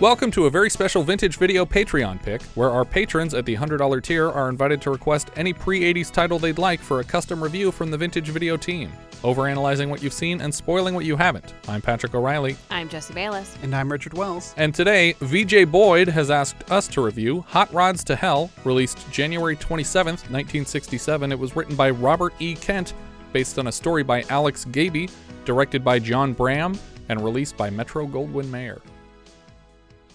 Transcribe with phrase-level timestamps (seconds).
[0.00, 4.00] Welcome to a very special vintage video Patreon pick, where our patrons at the $100
[4.00, 7.72] tier are invited to request any pre 80s title they'd like for a custom review
[7.72, 8.92] from the vintage video team,
[9.24, 11.52] overanalyzing what you've seen and spoiling what you haven't.
[11.66, 13.56] I'm Patrick O'Reilly, I'm Jesse Bayless.
[13.64, 14.54] And I'm Richard Wells.
[14.56, 19.56] and today VJ Boyd has asked us to review Hot Rods to Hell, released January
[19.56, 21.32] 27th, 1967.
[21.32, 22.54] It was written by Robert E.
[22.54, 22.94] Kent,
[23.32, 25.08] based on a story by Alex Gaby,
[25.44, 28.80] directed by John Brahm, and released by Metro Goldwyn Mayer.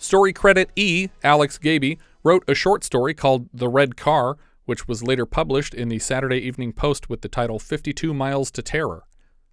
[0.04, 5.02] Story credit E, Alex Gaby, wrote a short story called The Red Car, which was
[5.02, 9.06] later published in the Saturday Evening Post with the title 52 Miles to Terror.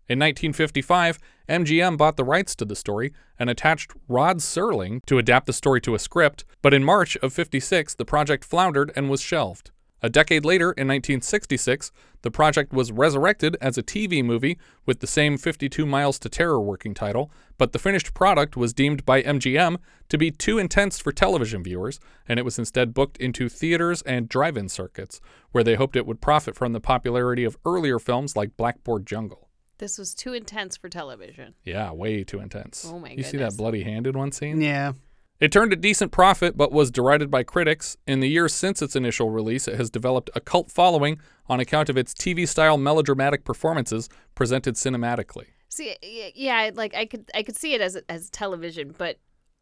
[0.08, 5.46] In 1955, MGM bought the rights to the story and attached Rod Serling to adapt
[5.46, 9.20] the story to a script, but in March of 56, the project floundered and was
[9.20, 9.70] shelved.
[10.02, 15.06] A decade later, in 1966, the project was resurrected as a TV movie with the
[15.06, 19.76] same 52 Miles to Terror working title, but the finished product was deemed by MGM
[20.08, 24.28] to be too intense for television viewers, and it was instead booked into theaters and
[24.28, 25.20] drive in circuits,
[25.52, 29.48] where they hoped it would profit from the popularity of earlier films like Blackboard Jungle.
[29.78, 31.54] This was too intense for television.
[31.64, 32.86] Yeah, way too intense.
[32.86, 33.54] Oh my You see goodness.
[33.54, 34.60] that bloody handed one scene?
[34.60, 34.92] Yeah.
[35.40, 37.96] It turned a decent profit, but was derided by critics.
[38.06, 41.88] In the years since its initial release, it has developed a cult following on account
[41.88, 45.46] of its TV style melodramatic performances presented cinematically.
[45.68, 45.96] See,
[46.34, 49.18] yeah, like I could I could see it as as television, but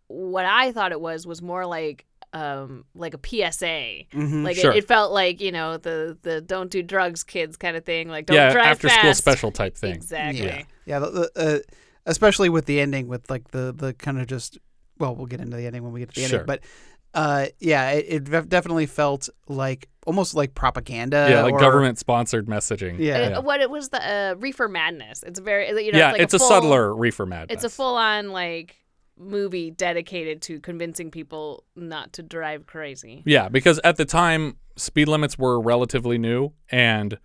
[0.08, 4.04] what I thought it was was more like um like a PSA.
[4.14, 4.72] Like Sure.
[4.72, 8.08] it, it felt like, you know, the the don't do drugs kids kind of thing,
[8.08, 9.94] like don't yeah, drive after school special type thing.
[9.94, 10.44] Exactly.
[10.44, 10.62] Yeah.
[10.86, 10.98] Yeah.
[10.98, 11.58] The, the, uh,
[12.06, 14.58] especially with the ending, with like the, the kind of just,
[14.98, 16.40] well, we'll get into the ending when we get to the Sure.
[16.40, 16.46] ending.
[16.46, 16.60] But
[17.14, 21.28] uh, yeah, it, it definitely felt like almost like propaganda.
[21.30, 22.98] Yeah, like or- government sponsored messaging.
[22.98, 23.38] Yeah.
[23.38, 25.22] Uh, What it was the uh, reefer madness.
[25.22, 27.54] It's very you know yeah, it's, like it's a, full, subtler reefer madness.
[27.54, 28.76] It's a full on like
[29.16, 33.22] movie dedicated to convincing people not to drive crazy.
[33.26, 37.18] Yeah, because at the time, speed limits were relatively new and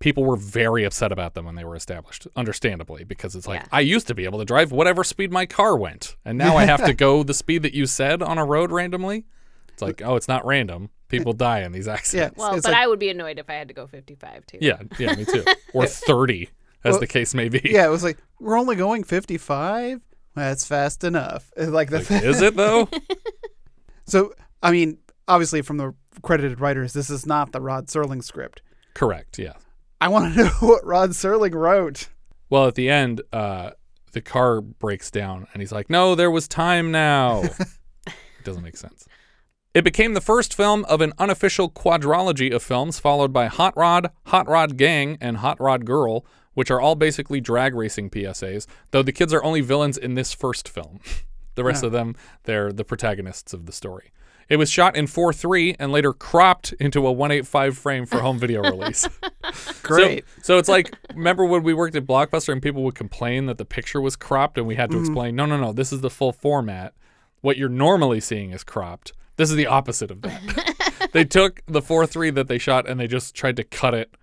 [0.00, 3.66] people were very upset about them when they were established, understandably, because it's like, Yeah.
[3.70, 6.64] I used to be able to drive whatever speed my car went, and now I
[6.64, 9.26] have to go the speed that you said on a road randomly.
[9.72, 10.90] It's like, oh, it's not random.
[11.08, 12.38] People die in these accidents.
[12.38, 14.58] Well, It's but like- I would be annoyed if I had to go 55 too.
[14.60, 15.44] Yeah, yeah, me too.
[15.74, 16.48] Or 30,
[16.84, 17.60] as Well, the case may be.
[17.64, 20.00] Yeah, it was like, we're only going 55?
[20.34, 21.50] That's fast enough.
[21.56, 22.88] Like, the Like, is it though?
[24.06, 24.32] So,
[24.62, 28.62] I mean, obviously, from the credited writers, this is not the Rod Serling script.
[28.94, 29.54] Correct, yeah.
[30.00, 32.08] I want to know what Rod Serling wrote.
[32.48, 33.70] Well, at the end, uh,
[34.12, 37.42] the car breaks down, and he's like, "No, there was time now."
[38.06, 39.06] it doesn't make sense.
[39.72, 44.10] It became the first film of an unofficial quadrology of films, followed by Hot Rod,
[44.26, 48.66] Hot Rod Gang, and Hot Rod Girl, which are all basically drag racing PSAs.
[48.90, 50.98] Though the kids are only villains in this first film.
[51.54, 54.10] the rest of them, they're the protagonists of the story.
[54.50, 58.62] It was shot in 4:3 and later cropped into a 185 frame for home video
[58.62, 59.08] release.
[59.82, 60.24] Great.
[60.38, 63.58] So, so it's like, remember when we worked at Blockbuster and people would complain that
[63.58, 65.04] the picture was cropped and we had to mm-hmm.
[65.04, 66.94] explain, no, no, no, this is the full format.
[67.42, 69.12] What you're normally seeing is cropped.
[69.36, 71.10] This is the opposite of that.
[71.12, 74.16] they took the 4 3 that they shot and they just tried to cut it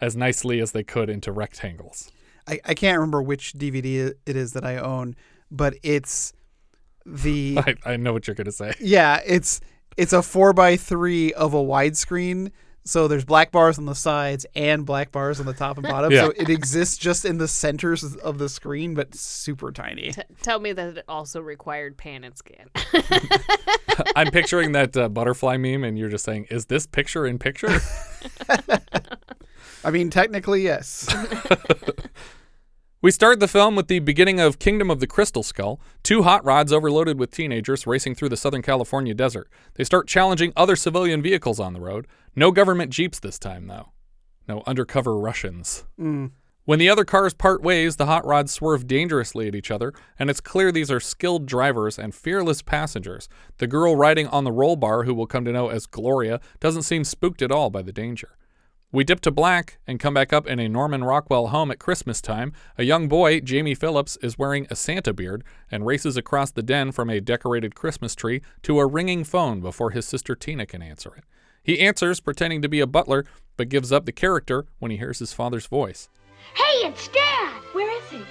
[0.00, 2.10] as nicely as they could into rectangles.
[2.48, 5.14] I, I can't remember which DVD it is that I own,
[5.48, 6.32] but it's
[7.10, 8.72] the I, I know what you're going to say.
[8.80, 9.60] yeah, it's
[9.96, 12.52] it's a four by three of a widescreen.
[12.82, 16.10] So there's black bars on the sides and black bars on the top and bottom.
[16.10, 16.22] Yeah.
[16.22, 20.12] So it exists just in the centers of the screen, but super tiny.
[20.12, 22.70] T- tell me that it also required pan and scan.
[24.16, 27.80] I'm picturing that uh, butterfly meme and you're just saying, is this picture in picture?
[29.84, 31.06] I mean, technically, yes.
[33.02, 36.44] We start the film with the beginning of Kingdom of the Crystal Skull, two hot
[36.44, 39.48] rods overloaded with teenagers racing through the Southern California desert.
[39.76, 42.06] They start challenging other civilian vehicles on the road.
[42.36, 43.92] No government jeeps this time, though.
[44.46, 45.84] No undercover Russians.
[45.98, 46.32] Mm.
[46.66, 50.28] When the other cars part ways, the hot rods swerve dangerously at each other, and
[50.28, 53.30] it's clear these are skilled drivers and fearless passengers.
[53.56, 56.82] The girl riding on the roll bar, who we'll come to know as Gloria, doesn't
[56.82, 58.36] seem spooked at all by the danger.
[58.92, 62.20] We dip to black and come back up in a Norman Rockwell home at Christmas
[62.20, 62.52] time.
[62.76, 66.90] A young boy, Jamie Phillips, is wearing a Santa beard and races across the den
[66.90, 71.14] from a decorated Christmas tree to a ringing phone before his sister Tina can answer
[71.16, 71.22] it.
[71.62, 73.24] He answers, pretending to be a butler,
[73.56, 76.08] but gives up the character when he hears his father's voice.
[76.54, 77.62] Hey, it's Dad!
[77.72, 78.22] Where is he?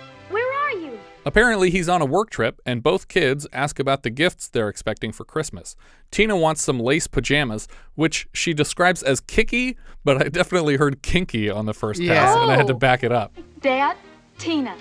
[1.23, 1.49] Where are you?
[1.59, 5.11] Apparently, he's on a work trip, and both kids ask about the gifts they're expecting
[5.11, 5.75] for Christmas.
[6.11, 11.49] Tina wants some lace pajamas, which she describes as kicky, but I definitely heard kinky
[11.49, 12.13] on the first Yeah.
[12.15, 12.77] pass, and I had to Oh.
[12.77, 13.33] back it up.
[13.61, 13.97] Dad?
[14.37, 14.75] Tina.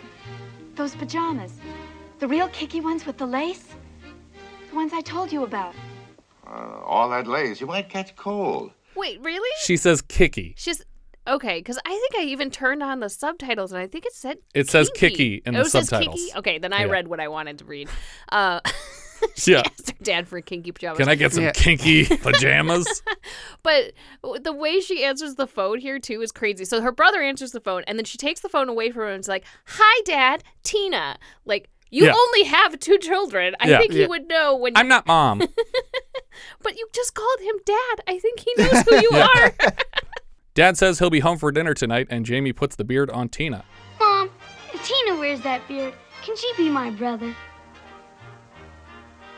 [0.77, 1.53] Those pajamas.
[2.21, 3.65] The real kicky ones with the lace?
[4.71, 5.75] The ones I told you about.
[6.47, 8.71] Uh, all that lace, you might catch cold.
[8.95, 9.51] Wait, really?
[9.65, 10.55] She says kicky.
[10.57, 10.83] She's
[11.29, 14.39] okay because I think I even turned on the subtitles and I think it said
[14.55, 15.43] It says kinky.
[15.47, 16.21] in oh, the it says subtitles.
[16.21, 16.39] kinky?
[16.39, 16.91] Okay, then I Yeah.
[16.93, 17.89] read what I wanted to read.
[18.31, 18.61] Uh,
[19.37, 19.63] she Yeah.
[19.65, 20.99] asked her dad for kinky pajamas.
[20.99, 21.53] Can I get some Yeah.
[21.53, 23.03] kinky pajamas?
[23.63, 23.93] But
[24.43, 26.65] the way she answers the phone here too is crazy.
[26.65, 29.09] So her brother answers the phone, and then she takes the phone away from him
[29.15, 32.13] and is like, "Hi, Dad, Tina." Like you Yeah.
[32.15, 33.55] only have two children.
[33.61, 33.79] I Yeah.
[33.79, 34.07] think he Yeah.
[34.07, 34.73] would know when.
[34.75, 35.43] You- I'm not mom.
[36.63, 37.97] but you just called him Dad.
[38.07, 39.55] I think he knows who you are.
[40.59, 43.65] Dad says he'll be home for dinner tonight, and Jamie puts the beard on Tina.
[44.01, 44.29] Mom,
[44.75, 45.95] if Tina wears that beard,
[46.25, 47.33] can she be my brother?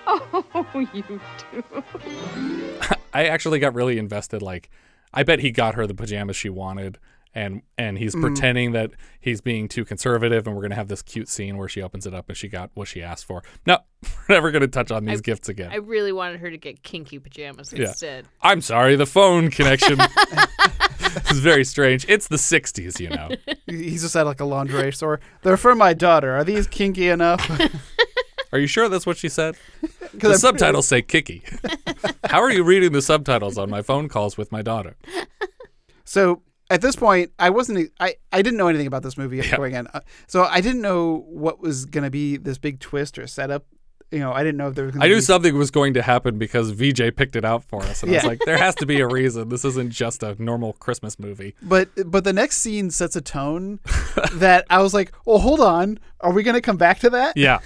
[0.07, 1.21] Oh, you
[1.53, 1.85] do.
[3.13, 4.41] I actually got really invested.
[4.41, 4.71] Like,
[5.13, 6.99] I bet he got her the pajamas she wanted,
[7.35, 8.23] and and he's hmm.
[8.23, 11.83] pretending that he's being too conservative, and we're gonna have this cute scene where she
[11.83, 13.45] opens it up and she got what she asked for.
[13.67, 15.71] No, we're never gonna touch on these gifts again.
[15.71, 17.89] I really wanted her to get kinky pajamas Yeah.
[17.89, 18.27] instead.
[18.41, 19.99] I'm sorry, the phone connection
[21.31, 22.05] is very strange.
[22.09, 23.29] It's the '60s, you know.
[23.67, 25.21] He's just at like a lingerie store.
[25.43, 26.37] They're for my daughter.
[26.37, 27.41] Are these kinky enough?
[28.53, 29.57] Are you sure that's what she said?
[30.13, 31.43] The I'm- subtitles say "kicky."
[32.25, 34.97] How are you reading the subtitles on my phone calls with my daughter?
[36.05, 37.93] So at this point, I wasn't.
[38.01, 39.57] I I didn't know anything about this movie Yeah.
[39.57, 43.19] going in, uh, so I didn't know what was going to be this big twist
[43.19, 43.67] or setup.
[44.11, 44.97] You know, I didn't know if there was.
[44.97, 48.03] I knew be, something was going to happen because VJ picked it out for us,
[48.03, 49.49] and I was like, "There has to be a reason.
[49.49, 53.79] This isn't just a normal Christmas movie." But but the next scene sets a tone
[54.35, 57.37] that I was like, oh, hold on, are we going to come back to that?
[57.37, 57.61] Yeah.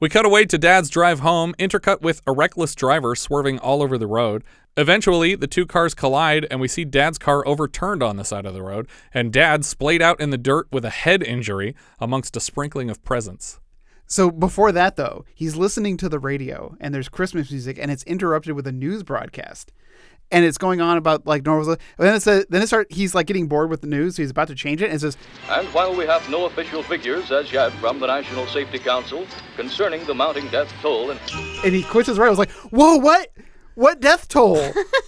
[0.00, 3.98] We cut away to Dad's drive home, intercut with a reckless driver swerving all over
[3.98, 4.44] the road.
[4.76, 8.54] Eventually, the two cars collide, and we see Dad's car overturned on the side of
[8.54, 12.40] the road, and Dad splayed out in the dirt with a head injury amongst a
[12.40, 13.59] sprinkling of presents.
[14.10, 18.02] So before that, though, he's listening to the radio, and there's Christmas music, and it's
[18.02, 19.70] interrupted with a news broadcast,
[20.32, 21.70] and it's going on about like normal.
[21.70, 22.90] And then it says, then it start.
[22.90, 25.00] He's like getting bored with the news, so he's about to change it, and it
[25.00, 25.16] says,
[25.48, 30.04] And while we have no official figures as yet from the National Safety Council concerning
[30.06, 31.18] the mounting death toll in
[31.64, 32.26] and he quits his radio.
[32.26, 33.30] I was like, whoa, what?
[33.74, 34.60] What death toll?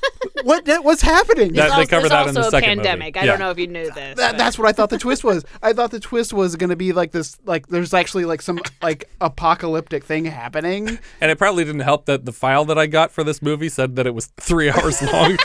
[0.44, 0.64] what?
[0.64, 1.52] De- what's happening?
[1.52, 2.88] That- they also, cover there's that in the also a second movie.
[2.88, 3.16] pandemic.
[3.16, 3.26] I Yeah.
[3.26, 4.16] don't know if you knew this.
[4.16, 5.44] That, that's what I thought the twist was.
[5.62, 8.60] I thought the twist was going to be like this, like there's actually like some
[8.82, 10.98] like apocalyptic thing happening.
[11.20, 13.96] And it probably didn't help that the file that I got for this movie said
[13.96, 15.36] that it was three hours long.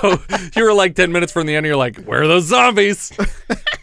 [0.00, 0.18] so
[0.56, 3.12] you were like 10 minutes from the end, And you're like, where are those zombies?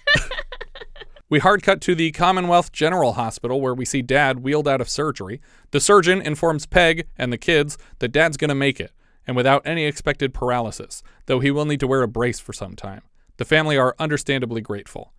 [1.29, 4.89] we hard cut to the Commonwealth General Hospital where we see Dad wheeled out of
[4.89, 5.41] surgery.
[5.71, 8.91] The surgeon informs Peg and the kids that Dad's going to make it,
[9.25, 12.75] and without any expected paralysis, though he will need to wear a brace for some
[12.75, 13.01] time.
[13.37, 15.13] The family are understandably grateful.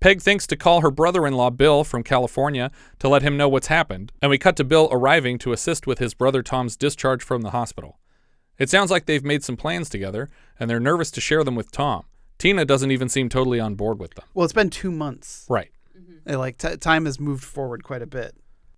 [0.00, 3.48] Peg thinks to call her brother in law Bill from California to let him know
[3.48, 7.22] what's happened, and we cut to Bill arriving to assist with his brother Tom's discharge
[7.22, 8.00] from the hospital.
[8.58, 10.28] It sounds like they've made some plans together,
[10.58, 12.04] and they're nervous to share them with Tom.
[12.42, 14.24] Tina doesn't even seem totally on board with them.
[14.34, 15.46] Well, it's been two months.
[15.48, 15.70] Right.
[16.28, 18.34] Uh, Like t- time has moved forward quite a bit.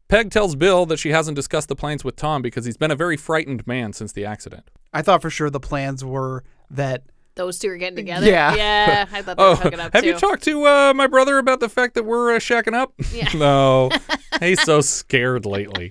[0.08, 2.94] Peg tells Bill that she hasn't discussed the plans with Tom because he's been a
[2.94, 4.68] very frightened man since the accident.
[4.92, 7.04] I thought for sure the plans were that
[7.36, 8.26] Those two are getting together.
[8.26, 8.54] Yeah.
[8.54, 9.06] Yeah.
[9.10, 10.10] I thought they were Oh, hooking up have too.
[10.10, 12.92] you talked to uh, my brother about the fact that we're uh, shacking up?
[13.14, 13.30] Yeah.
[13.34, 13.90] no,
[14.40, 15.90] he's so scared lately.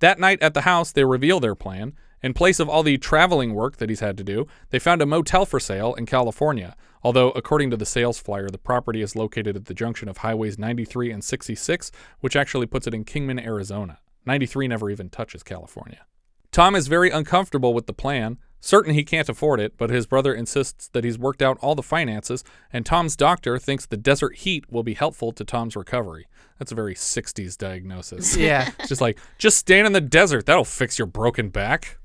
[0.00, 1.94] that night at the house, they reveal their plan.
[2.22, 5.06] In place of all the traveling work that he's had to do, they found a
[5.06, 6.74] motel for sale in California.
[7.02, 10.58] Although, according to the sales flyer, the property is located at the junction of highways
[10.58, 14.00] 93 and 66, which actually puts it in Kingman, Arizona.
[14.26, 16.04] 93 never even touches California.
[16.50, 20.34] Tom is very uncomfortable with the plan, certain he can't afford it, but his brother
[20.34, 24.70] insists that he's worked out all the finances, and Tom's doctor thinks the desert heat
[24.70, 26.26] will be helpful to Tom's recovery.
[26.58, 28.36] That's a very 60s diagnosis.
[28.36, 28.70] yeah.
[28.80, 31.98] It's just like, just stand in the desert, that'll fix your broken back.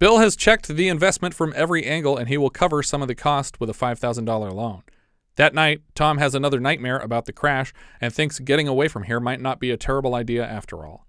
[0.00, 3.14] Bill has checked the investment from every angle, and he will cover some of the
[3.14, 4.82] cost with a $5,000 loan.
[5.36, 9.20] That night, Tom has another nightmare about the crash and thinks getting away from here
[9.20, 11.06] might not be a terrible idea after all.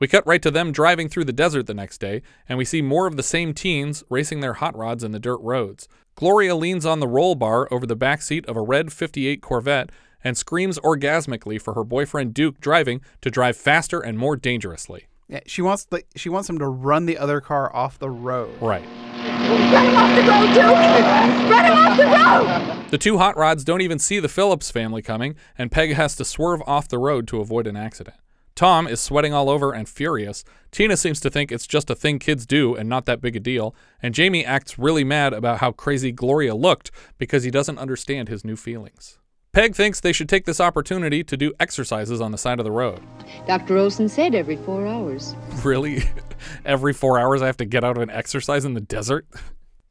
[0.00, 2.82] We cut right to them driving through the desert the next day, and we see
[2.82, 5.86] more of the same teens racing their hot rods in the dirt roads.
[6.16, 9.92] Gloria leans on the roll bar over the back seat of a red 58 Corvette
[10.24, 15.06] and screams orgasmically for her boyfriend Duke driving to drive faster and more dangerously.
[15.28, 15.40] Yeah.
[15.46, 18.60] She wants the she wants him to run the other car off the road.
[18.60, 18.84] Right.
[19.16, 21.50] Run him off the road, Duke!
[21.50, 22.90] Run him off the road!
[22.90, 26.24] The two hot rods don't even see the Phillips family coming, and Peg has to
[26.24, 28.16] swerve off the road to avoid an accident.
[28.56, 30.42] Tom is sweating all over and furious.
[30.72, 33.40] Tina seems to think it's just a thing kids do and not that big a
[33.40, 33.74] deal.
[34.02, 38.46] And Jamie acts really mad about how crazy Gloria looked because he doesn't understand his
[38.46, 39.18] new feelings.
[39.56, 42.70] Peg thinks they should take this opportunity to do exercises on the side of the
[42.70, 43.00] road.
[43.46, 43.78] Dr.
[43.78, 45.34] Olson said every four hours.
[45.64, 46.02] Really?
[46.66, 49.26] Every four hours I have to get out of an exercise in the desert?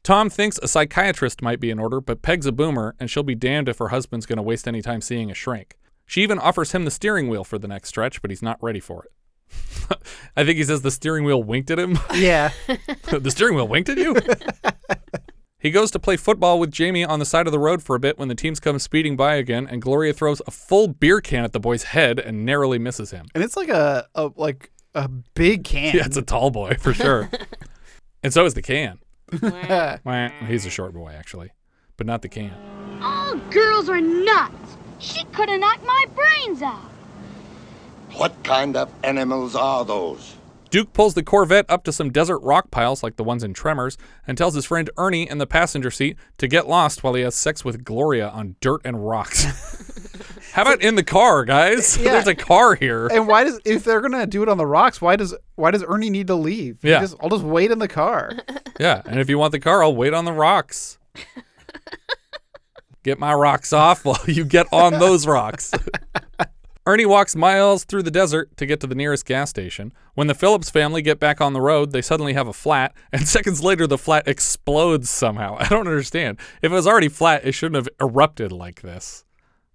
[0.04, 3.34] Tom thinks a psychiatrist might be in order, but Peg's a boomer, and she'll be
[3.34, 5.76] damned if her husband's going to waste any time seeing a shrink.
[6.06, 8.78] She even offers him the steering wheel for the next stretch, but he's not ready
[8.78, 9.98] for it.
[10.36, 11.98] I think he says the steering wheel winked at him.
[12.14, 12.52] Yeah.
[13.10, 14.14] the steering wheel winked at you?
[15.66, 17.98] He goes to play football with Jamie on the side of the road for a
[17.98, 21.44] bit when the teams come speeding by again, and Gloria throws a full beer can
[21.44, 23.26] at the boy's head and narrowly misses him.
[23.34, 25.94] And it's like a, a like a big can.
[25.94, 27.28] Yeah, it's a tall boy for sure.
[28.22, 29.00] and so is the can.
[29.42, 30.28] Wah.
[30.46, 31.50] He's a short boy, actually,
[31.96, 32.54] but not the can.
[33.02, 34.76] All girls are nuts.
[34.98, 36.90] She could have knocked my brains out.
[38.14, 40.35] What kind of animals are those?
[40.70, 43.96] Duke pulls the Corvette up to some desert rock piles like the ones in Tremors
[44.26, 47.34] and tells his friend Ernie in the passenger seat to get lost while he has
[47.34, 49.44] sex with Gloria on dirt and rocks.
[50.52, 51.96] How about in the car, guys?
[51.98, 52.12] Yeah.
[52.12, 53.06] There's a car here.
[53.08, 55.84] And why does if they're gonna do it on the rocks, why does why does
[55.86, 56.78] Ernie need to leave?
[56.82, 57.00] Yeah.
[57.00, 58.32] just- I'll just wait in the car.
[58.78, 60.98] Yeah, and if you want the car, I'll wait on the rocks.
[63.04, 65.72] Get my rocks off while you get on those rocks.
[66.88, 69.92] Ernie walks miles through the desert to get to the nearest gas station.
[70.14, 73.26] When the Phillips family get back on the road, they suddenly have a flat, and
[73.26, 75.56] seconds later, the flat explodes somehow.
[75.60, 76.38] I don't understand.
[76.62, 79.24] If it was already flat, it shouldn't have erupted like this,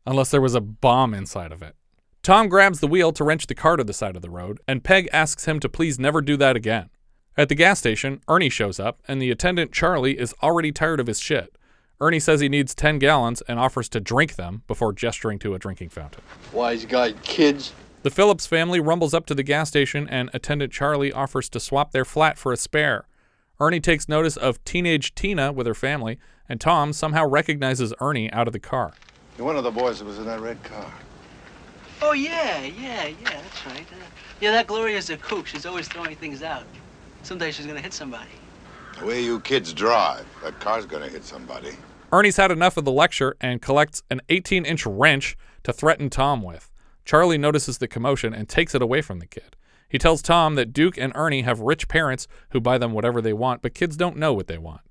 [0.06, 1.76] unless there was a bomb inside of it.
[2.24, 4.84] Tom grabs the wheel to wrench the car to the side of the road, and
[4.84, 6.90] Peg asks him to please never do that again.
[7.36, 11.08] At the gas station, Ernie shows up, and the attendant, Charlie, is already tired of
[11.08, 11.58] his shit.
[12.02, 15.60] Ernie says he needs 10 gallons and offers to drink them before gesturing to a
[15.60, 16.24] drinking fountain.
[16.52, 17.74] Wise guy, kids.
[18.02, 21.92] The Phillips family rumbles up to the gas station, and attendant Charlie offers to swap
[21.92, 23.08] their flat for a spare.
[23.60, 26.18] Ernie takes notice of teenage Tina with her family,
[26.50, 28.94] and Tom somehow recognizes Ernie out of the car.
[29.38, 30.92] You're one of the boys that was in that red car.
[32.02, 33.86] Oh, yeah, yeah, yeah, that's right.
[33.92, 34.06] Uh,
[34.40, 35.46] yeah, that Gloria's a kook.
[35.46, 36.64] She's always throwing things out.
[37.22, 38.32] Someday she's gonna hit somebody.
[39.00, 41.78] The way you kids drive, that car's gonna hit somebody.
[42.12, 46.42] Ernie's had enough of the lecture and collects an 18 inch wrench to threaten Tom
[46.42, 46.72] with.
[47.06, 49.56] Charlie notices the commotion and takes it away from the kid.
[49.90, 53.34] He tells Tom that Duke and Ernie have rich parents who buy them whatever they
[53.34, 54.82] want, but kids don't know what they want.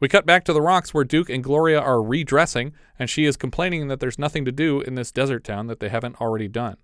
[0.00, 3.36] We cut back to the rocks where Duke and Gloria are redressing, and she is
[3.36, 6.76] complaining that there's nothing to do in this desert town that they haven't already done.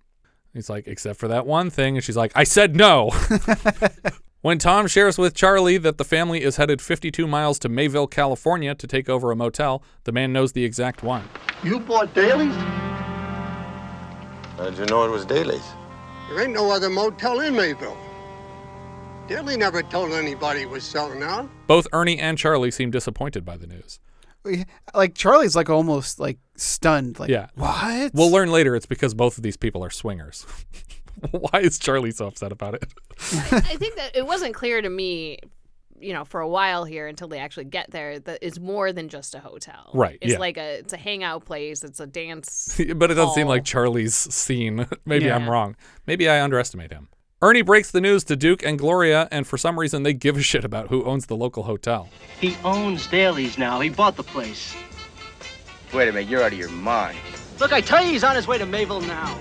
[0.53, 1.97] He's like, except for that one thing.
[1.97, 3.11] And she's like, I said no.
[4.45, 8.75] when Tom shares with Charlie that the family is headed 52 miles to Mayville, California
[8.75, 11.27] to take over a motel, the man knows the exact one.
[11.63, 12.53] You bought Daly's?
[14.55, 15.65] How did you know it was Daly's?
[16.29, 17.97] There ain't no other motel in Mayville.
[19.27, 21.49] Daly never told anybody he was selling out.
[21.65, 23.99] Both Ernie and Charlie seem disappointed by the news.
[24.93, 27.17] Like Charlie's like almost like stunned.
[27.17, 27.47] Like yeah.
[27.55, 28.13] what?
[28.13, 30.45] We'll learn later it's because both of these people are swingers.
[31.31, 32.85] Why is Charlie so upset about it?
[33.51, 35.39] I think that it wasn't clear to me,
[35.99, 39.09] you know, for a while here until they actually get there that it's more than
[39.09, 39.91] just a hotel.
[39.93, 40.39] Right, It's yeah.
[40.39, 41.83] like a it's a hangout place.
[41.83, 42.79] It's a dance.
[42.95, 44.87] but it doesn't seem like Charlie's scene.
[45.05, 45.75] Maybe I'm wrong.
[46.07, 47.09] Maybe I underestimate him.
[47.41, 50.41] Ernie breaks the news to Duke and Gloria, and for some reason they give a
[50.41, 52.09] shit about who owns the local hotel.
[52.39, 53.79] He owns Daly's now.
[53.81, 54.73] He bought the place.
[55.93, 57.17] Wait a minute, you're out of your mind.
[57.59, 59.37] Look, I tell you, he's on his way to Mayville now.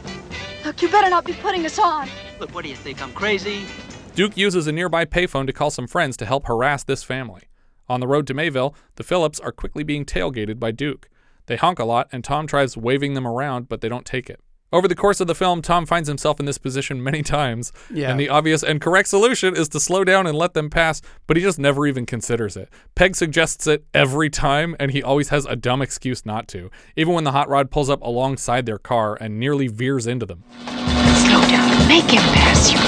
[0.65, 2.09] Look, you better not be putting us on.
[2.41, 3.03] Look, what do you think?
[3.03, 3.67] I'm crazy?
[4.15, 7.43] Duke uses a nearby payphone to call some friends to help harass this family.
[7.89, 11.11] On the road to Mayville, the Phillips are quickly being tailgated by Duke.
[11.47, 14.41] They honk a lot, and Tom tries waving them around, but they don't take it.
[14.75, 18.11] Over the course of the film, Tom finds himself in this position many times, Yeah.
[18.11, 21.37] and the obvious and correct solution is to slow down and let them pass, but
[21.37, 22.69] he just never even considers it.
[22.97, 27.15] Peg suggests it every time, and he always has a dumb excuse not to, even
[27.15, 30.43] when the hot rod pulls up alongside their car and nearly veers into them.
[30.67, 31.87] Slow down.
[31.87, 32.79] Make him pass you.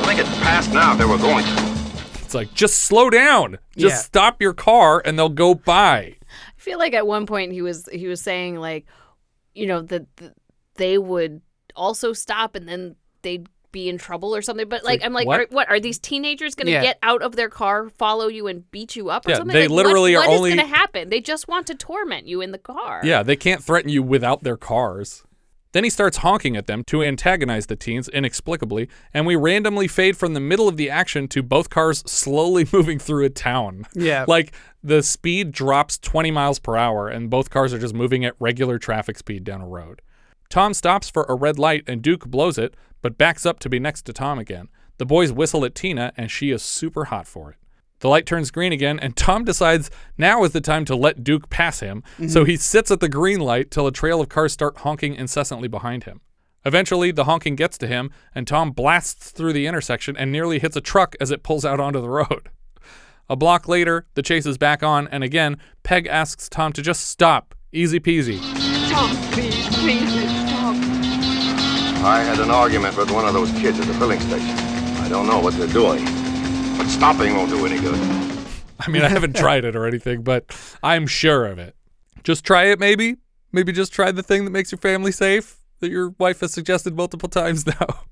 [0.00, 1.52] Well, they get past now if they were going to.
[2.22, 3.56] It's like, just slow down.
[3.74, 4.00] Just Yeah.
[4.02, 6.16] stop your car and they'll go by.
[6.28, 8.84] I feel like at one point he was he was saying like,
[9.56, 10.34] you know, that that
[10.74, 11.40] they would
[11.74, 14.68] also stop and then they'd be in trouble or something.
[14.68, 15.40] But like, like, I'm like, what?
[15.40, 16.82] Are, what are these teenagers going to Yeah.
[16.82, 19.52] get out of their car, follow you, and beat you up or Yeah, something?
[19.54, 21.08] they Like, literally what, are what only- going to happen?
[21.10, 23.00] They just want to torment you in the car.
[23.04, 25.24] Yeah, they can't threaten you without their cars.
[25.76, 30.16] Then he starts honking at them to antagonize the teens inexplicably, and we randomly fade
[30.16, 33.84] from the middle of the action to both cars slowly moving through a town.
[33.92, 34.24] Yeah.
[34.26, 38.36] Like the speed drops 20 miles per hour, and both cars are just moving at
[38.38, 40.00] regular traffic speed down a road.
[40.48, 43.78] Tom stops for a red light, and Duke blows it, but backs up to be
[43.78, 44.70] next to Tom again.
[44.96, 47.56] The boys whistle at Tina, and she is super hot for it.
[48.00, 51.48] The light turns green again, and Tom decides now is the time to let Duke
[51.48, 52.28] pass him, mm-hmm.
[52.28, 55.68] so he sits at the green light till a trail of cars start honking incessantly
[55.68, 56.20] behind him.
[56.66, 60.76] Eventually, the honking gets to him, and Tom blasts through the intersection and nearly hits
[60.76, 62.50] a truck as it pulls out onto the road.
[63.28, 67.08] A block later, the chase is back on, and again, Peg asks Tom to just
[67.08, 67.54] stop.
[67.72, 68.40] Easy peasy.
[68.90, 70.74] Tom, please, please, stop.
[72.04, 74.56] I had an argument with one of those kids at the filling station.
[74.98, 76.04] I don't know what they're doing,
[76.76, 77.98] but stopping won't do any good.
[78.80, 81.74] I mean, I haven't tried it or anything, but I'm sure of it.
[82.24, 83.16] Just try it, maybe.
[83.52, 86.96] Maybe just try the thing that makes your family safe that your wife has suggested
[86.96, 88.04] multiple times now.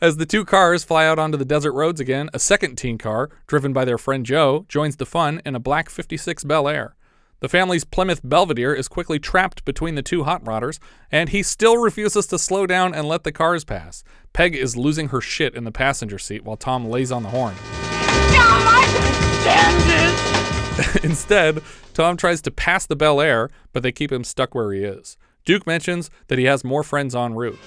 [0.00, 3.30] As the two cars fly out onto the desert roads again, a second teen car,
[3.46, 6.94] driven by their friend Joe, joins the fun in a black 56 Bel Air.
[7.40, 10.80] The family's Plymouth Belvedere is quickly trapped between the two hot rodders,
[11.12, 14.02] and he still refuses to slow down and let the cars pass.
[14.32, 17.54] Peg is losing her shit in the passenger seat while Tom lays on the horn.
[21.04, 21.62] Instead,
[21.94, 25.16] Tom tries to pass the Bel Air, but they keep him stuck where he is.
[25.44, 27.58] Duke mentions that he has more friends en route.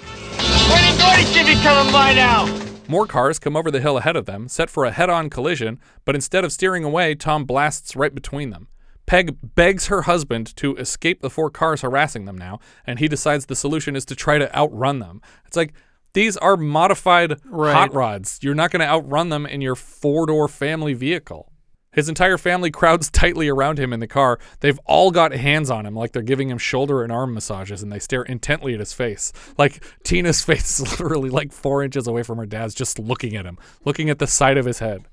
[0.69, 2.45] Where did Gordy Jimmy coming by now?
[2.89, 5.79] More cars come over the hill ahead of them, set for a head on collision,
[6.03, 8.67] but instead of steering away, Tom blasts right between them.
[9.05, 13.45] Peg begs her husband to escape the four cars harassing them now, and he decides
[13.47, 15.21] the solution is to try to outrun them.
[15.45, 15.73] It's like,
[16.13, 17.73] these are modified Right.
[17.73, 18.39] hot rods.
[18.41, 21.47] You're not going to outrun them in your four door family vehicle.
[21.93, 24.39] His entire family crowds tightly around him in the car.
[24.61, 27.91] They've all got hands on him like they're giving him shoulder and arm massages, and
[27.91, 29.33] they stare intently at his face.
[29.57, 33.45] Like Tina's face is literally like four inches away from her dad's, just looking at
[33.45, 35.05] him, looking at the side of his head.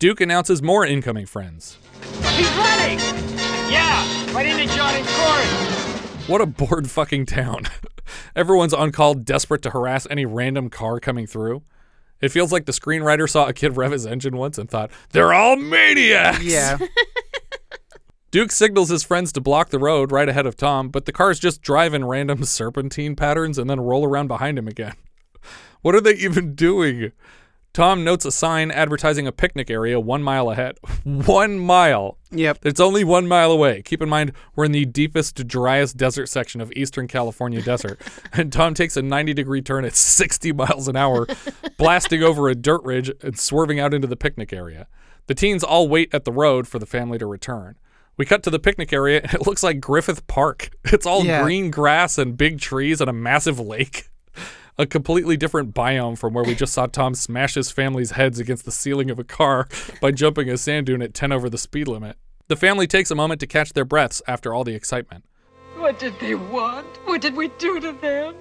[0.00, 1.78] Duke announces more incoming friends.
[2.32, 3.33] He's running!
[3.74, 5.46] Yeah, right into John and Corey.
[6.28, 7.64] What a bored fucking town.
[8.36, 11.62] Everyone's on call, desperate to harass any random car coming through.
[12.20, 15.34] It feels like the screenwriter saw a kid rev his engine once and thought, they're
[15.34, 16.42] all maniacs!
[16.44, 16.78] Yeah.
[18.30, 21.38] Duke signals his friends to block the road right ahead of Tom, but the cars
[21.40, 24.94] just drive in random serpentine patterns and then roll around behind him again.
[25.82, 27.10] What are they even doing?
[27.74, 30.78] Tom notes a sign advertising a picnic area one mile ahead.
[31.04, 32.18] one mile.
[32.30, 32.60] Yep.
[32.62, 33.82] It's only one mile away.
[33.82, 38.00] Keep in mind, we're in the deepest, driest desert section of eastern California desert.
[38.32, 41.26] and Tom takes a 90 degree turn at 60 miles an hour,
[41.76, 44.86] blasting over a dirt ridge and swerving out into the picnic area.
[45.26, 47.74] The teens all wait at the road for the family to return.
[48.16, 50.70] We cut to the picnic area, and it looks like Griffith Park.
[50.84, 51.42] It's all Yeah.
[51.42, 54.10] green grass and big trees and a massive lake.
[54.76, 58.64] A completely different biome from where we just saw Tom smash his family's heads against
[58.64, 59.68] the ceiling of a car
[60.00, 62.16] by jumping a sand dune at 10 over the speed limit.
[62.48, 65.24] The family takes a moment to catch their breaths after all the excitement.
[65.76, 66.88] What did they want?
[67.04, 68.34] What did we do to them?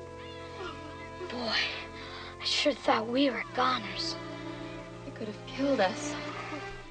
[1.29, 1.53] Boy,
[2.41, 4.15] I sure thought we were goners.
[5.05, 6.15] They could have killed us.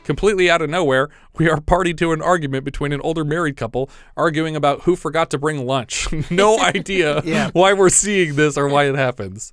[0.05, 3.89] Completely out of nowhere, we are party to an argument between an older married couple
[4.17, 6.09] arguing about who forgot to bring lunch.
[6.31, 7.51] no idea Yeah.
[7.53, 9.53] why we're seeing this or why it happens.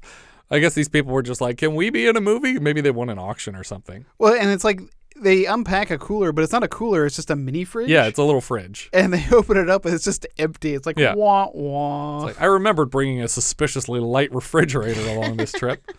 [0.52, 2.58] I guess these people were just like, can we be in a movie?
[2.60, 4.06] Maybe they won an auction or something.
[4.18, 4.82] Well, and it's like
[5.22, 7.90] they unpack a cooler, but it's not a cooler; it's just a mini fridge.
[7.90, 8.90] Yeah, it's a little fridge.
[8.94, 10.74] and they open it up, and it's just empty.
[10.74, 11.14] It's like Yeah.
[11.14, 12.20] wah wah.
[12.22, 15.92] Like, I remembered bringing a suspiciously light refrigerator along this trip.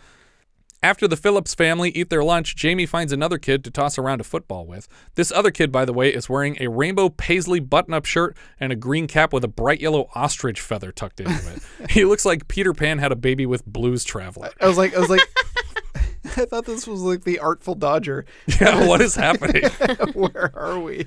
[0.83, 4.23] After the Phillips family eat their lunch, Jamie finds another kid to toss around a
[4.23, 4.87] football with.
[5.13, 8.71] This other kid, by the way, is wearing a rainbow paisley button up shirt and
[8.71, 11.89] a green cap with a bright yellow ostrich feather tucked into it.
[11.91, 14.49] he looks like Peter Pan had a baby with Blues Traveler.
[14.59, 15.21] I was like, I was like,
[16.25, 18.25] I thought this was like the Artful Dodger.
[18.59, 19.63] Yeah, what is happening?
[20.13, 21.05] Where are we?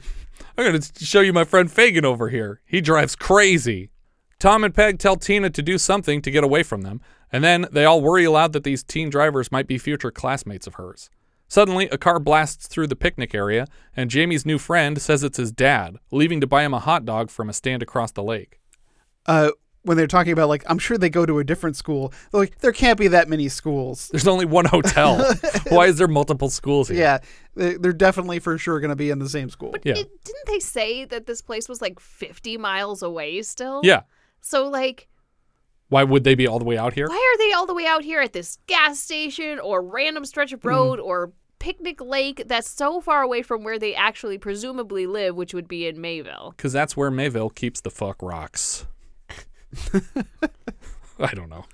[0.57, 2.61] I'm going to show you my friend Fagin over here.
[2.65, 3.91] He drives crazy.
[4.39, 7.01] Tom and Peg tell Tina to do something to get away from them,
[7.35, 10.75] and then they all worry aloud that these teen drivers might be future classmates of
[10.75, 11.11] hers.
[11.49, 13.67] Suddenly, a car blasts through the picnic area,
[13.97, 17.31] and Jamie's new friend says it's his dad, leaving to buy him a hot dog
[17.31, 18.61] from a stand across the lake.
[19.27, 19.51] Uh,
[19.83, 22.13] when they're talking about like, I'm sure they go to a different school.
[22.31, 24.09] They're like, there can't be that many schools.
[24.13, 25.35] There's only one hotel.
[25.71, 26.99] Why is there multiple schools here?
[27.01, 27.19] Yeah,
[27.57, 29.75] they- they're definitely for sure going to be in the same school.
[29.83, 29.95] Yeah.
[29.99, 33.81] It, didn't they say that this place was like 50 miles away still?
[33.83, 34.03] Yeah.
[34.41, 35.09] So, like,
[35.95, 37.07] Why would they be all the way out here?
[37.07, 40.53] why are they all the way out here at this gas station or random stretch
[40.53, 40.71] of mm-hmm.
[40.71, 41.31] road or
[41.61, 45.87] picnic lake that's so far away from where they actually presumably live, which would be
[45.87, 46.53] in Mayville?
[46.57, 48.89] Because that's where Mayville keeps the fuck rocks.
[51.21, 51.67] I don't know.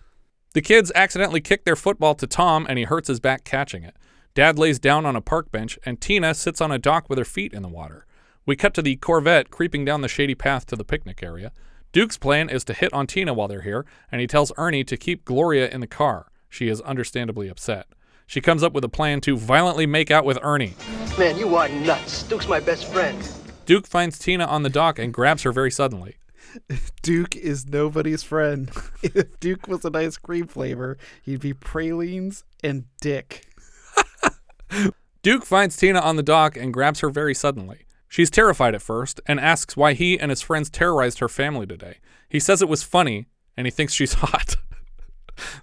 [0.53, 3.97] The kids accidentally kick their football to Tom and he hurts his back catching it.
[4.35, 7.25] Dad lays down on a park bench and Tina sits on a dock with her
[7.25, 8.05] feet in the water.
[8.45, 11.53] We cut to the Corvette creeping down the shady path to the picnic area.
[11.93, 14.97] Duke's plan is to hit on Tina while they're here, and he tells Ernie to
[14.97, 16.31] keep Gloria in the car.
[16.49, 17.89] She is understandably upset.
[18.29, 20.77] She comes up with a plan to violently make out with Ernie.
[21.19, 22.23] Man, you are nuts.
[22.23, 23.29] Duke's my best friend.
[23.67, 26.17] Duke finds Tina on the dock and grabs her very suddenly.
[27.03, 28.71] Duke is nobody's friend.
[29.03, 33.47] if Duke was an ice cream flavor, he'd be pralines and dick.
[35.23, 37.85] Duke finds Tina on the dock and grabs her very suddenly.
[38.11, 41.99] She's terrified at first and asks why he and his friends terrorized her family today.
[42.29, 44.57] He says it was funny and he thinks she's hot.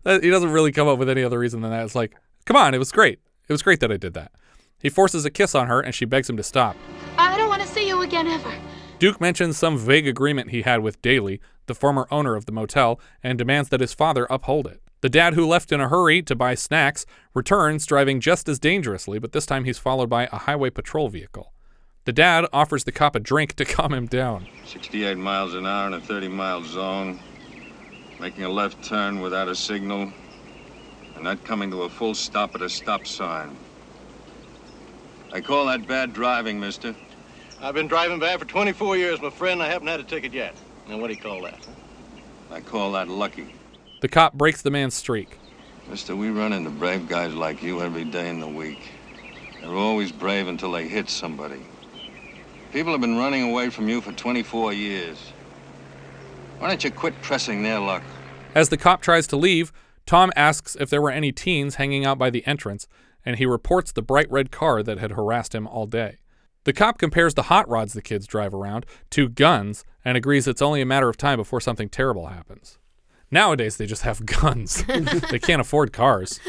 [0.05, 1.83] he doesn't really come up with any other reason than that.
[1.83, 3.19] It's like, come on, it was great.
[3.49, 4.31] It was great that I did that.
[4.81, 6.77] He forces a kiss on her and she begs him to stop.
[7.17, 8.53] I don't want to see you again ever.
[8.97, 12.97] Duke mentions some vague agreement he had with Daly, the former owner of the motel,
[13.21, 14.81] and demands that his father uphold it.
[15.01, 19.19] The dad, who left in a hurry to buy snacks, returns driving just as dangerously,
[19.19, 21.53] but this time he's followed by a highway patrol vehicle.
[22.07, 24.47] The dad offers the cop a drink to calm him down.
[24.65, 27.19] 68 miles an hour in a 30 mile zone,
[28.17, 30.13] making a left turn without a signal,
[31.15, 33.57] and not coming to a full stop at a stop sign.
[35.33, 36.95] I call that bad driving, mister.
[37.61, 39.61] I've been driving bad for 24 years, my friend.
[39.61, 40.55] I haven't had a ticket yet.
[40.87, 41.59] Now, what do you call that?
[42.49, 43.53] I call that lucky.
[43.99, 45.37] The cop breaks the man's streak.
[45.89, 48.91] Mister, we run into brave guys like you every day in the week.
[49.59, 51.65] They're always brave until they hit somebody.
[52.71, 55.17] People have been running away from you for 24 years.
[56.59, 58.03] Why don't you quit pressing their luck?
[58.53, 59.71] As the cop tries to leave,
[60.05, 62.87] Tom asks if there were any teens hanging out by the entrance,
[63.25, 66.17] and he reports the bright red car that had harassed him all day.
[66.65, 70.61] The cop compares the hot rods the kids drive around to guns and agrees it's
[70.61, 72.77] only a matter of time before something terrible happens.
[73.31, 74.83] Nowadays, they just have guns.
[75.31, 76.39] they can't afford cars.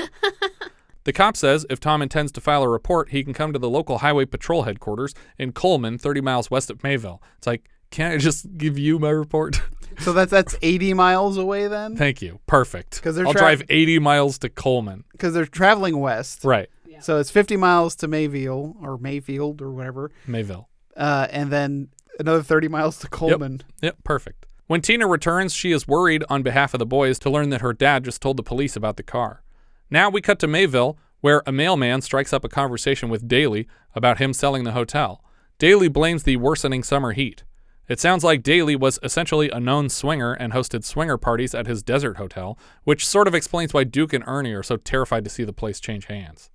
[1.08, 3.70] The cop says if Tom intends to file a report, he can come to the
[3.70, 7.22] local highway patrol headquarters in Coleman, 30 miles west of Mayville.
[7.38, 9.58] It's like, can't I just give you my report?
[10.00, 11.96] So that's that's 80 miles away then?
[11.96, 12.40] Thank you.
[12.46, 13.00] Perfect.
[13.02, 15.04] 'Cause they're I'll tra- drive 80 miles to Coleman.
[15.12, 16.44] Because they're traveling west.
[16.44, 16.68] Right.
[17.00, 20.10] So it's 50 miles to Mayville or Mayfield or whatever.
[20.26, 20.68] Mayville.
[20.94, 21.88] Uh, and then
[22.20, 23.62] another 30 miles to Coleman.
[23.62, 23.82] Yep.
[23.82, 24.46] Yep, perfect.
[24.66, 27.72] When Tina returns, she is worried on behalf of the boys to learn that her
[27.72, 29.42] dad just told the police about the car.
[29.90, 34.18] Now we cut to Mayville, where a mailman strikes up a conversation with Daly about
[34.18, 35.24] him selling the hotel.
[35.58, 37.42] Daly blames the worsening summer heat.
[37.88, 41.82] It sounds like Daly was essentially a known swinger and hosted swinger parties at his
[41.82, 45.42] desert hotel, which sort of explains why Duke and Ernie are so terrified to see
[45.42, 46.50] the place change hands.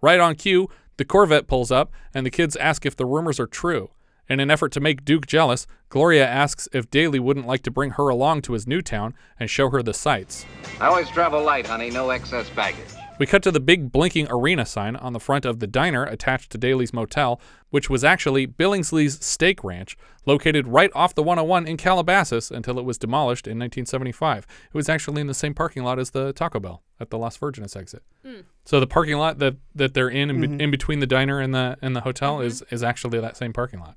[0.00, 3.46] Right on cue, the Corvette pulls up, and the kids ask if the rumors are
[3.46, 3.90] true.
[4.28, 7.90] In an effort to make Duke jealous, Gloria asks if Daly wouldn't like to bring
[7.92, 10.46] her along to his new town and show her the sights.
[10.80, 11.90] I always travel light, honey.
[11.90, 12.86] No excess baggage.
[13.18, 16.50] We cut to the big blinking arena sign on the front of the diner attached
[16.52, 21.76] to Daly's motel, which was actually Billingsley's Steak Ranch, located right off the 101 in
[21.76, 24.46] Calabasas until it was demolished in 1975.
[24.72, 27.36] It was actually in the same parking lot as the Taco Bell at the Las
[27.36, 28.02] Virgenes exit.
[28.26, 28.44] Mm.
[28.64, 30.60] So the parking lot that, that they're in in, be- Mhm.
[30.62, 33.80] in between the diner and the and the hotel is is actually that same parking
[33.80, 33.96] lot.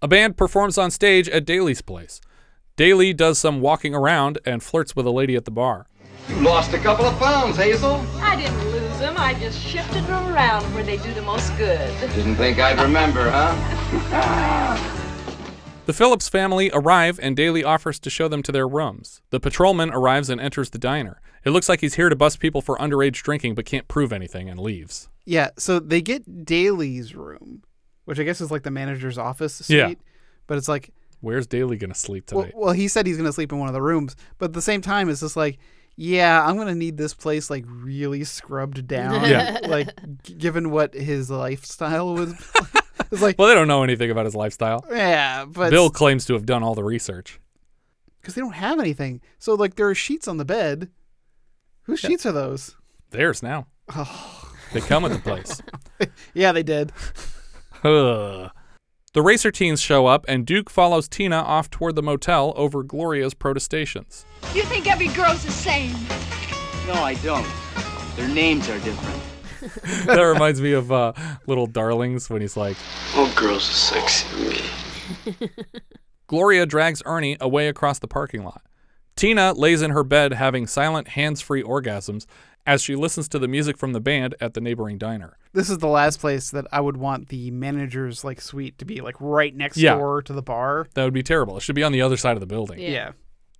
[0.00, 2.20] A band performs on stage at Daly's place.
[2.76, 5.86] Daly does some walking around and flirts with a lady at the bar.
[6.28, 8.04] You lost a couple of pounds, Hazel.
[8.20, 9.16] I didn't lose them.
[9.18, 11.90] I just shifted them around where they do the most good.
[12.14, 14.94] Didn't think I'd remember, huh?
[15.86, 19.22] The Phillips family arrive and Daly offers to show them to their rooms.
[19.30, 21.18] The patrolman arrives and enters the diner.
[21.46, 24.50] It looks like he's here to bust people for underage drinking but can't prove anything
[24.50, 25.08] and leaves.
[25.24, 27.62] Yeah, so they get Daly's room,
[28.08, 29.76] which I guess is like the manager's office suite.
[29.78, 29.92] Yeah.
[30.46, 30.90] But it's like,
[31.20, 32.54] Where's Daly going to sleep well, tonight?
[32.56, 34.16] well, he said he's going to sleep in one of the rooms.
[34.38, 35.58] But at the same time, it's just like,
[35.96, 39.24] yeah, I'm going to need this place like really scrubbed down.
[39.28, 39.58] Yeah.
[39.66, 39.88] like,
[40.22, 42.32] g- given what his lifestyle was.
[43.10, 44.84] it's like, well, they don't know anything about his lifestyle.
[44.90, 47.40] yeah, but Bill claims to have done all the research.
[48.20, 49.20] because they don't have anything.
[49.38, 50.88] So like there are sheets on the bed.
[51.82, 52.74] Whose sheets are those?
[53.10, 53.66] Theirs now.
[54.72, 55.60] They come with the place.
[56.32, 56.92] Yeah, they did.
[57.84, 58.50] Ugh.
[59.14, 63.34] The racer teens show up, and Duke follows Tina off toward the motel over Gloria's
[63.34, 64.26] protestations.
[64.54, 65.92] You think every girl's the same?
[66.86, 67.46] No, I don't.
[68.16, 69.22] Their names are different.
[70.06, 71.12] that reminds me of uh,
[71.46, 72.76] Little Darlings when he's like,
[73.16, 75.50] All girls are sexy to me.
[76.26, 78.62] Gloria drags Ernie away across the parking lot.
[79.16, 82.26] Tina lays in her bed having silent, hands free orgasms
[82.66, 85.36] as she listens to the music from the band at the neighboring diner.
[85.52, 89.00] This is the last place that I would want the manager's like suite to be
[89.00, 89.94] like right next Yeah.
[89.96, 90.86] door to the bar.
[90.94, 91.56] That would be terrible.
[91.56, 92.78] It should be on the other side of the building.
[92.80, 93.12] Yeah.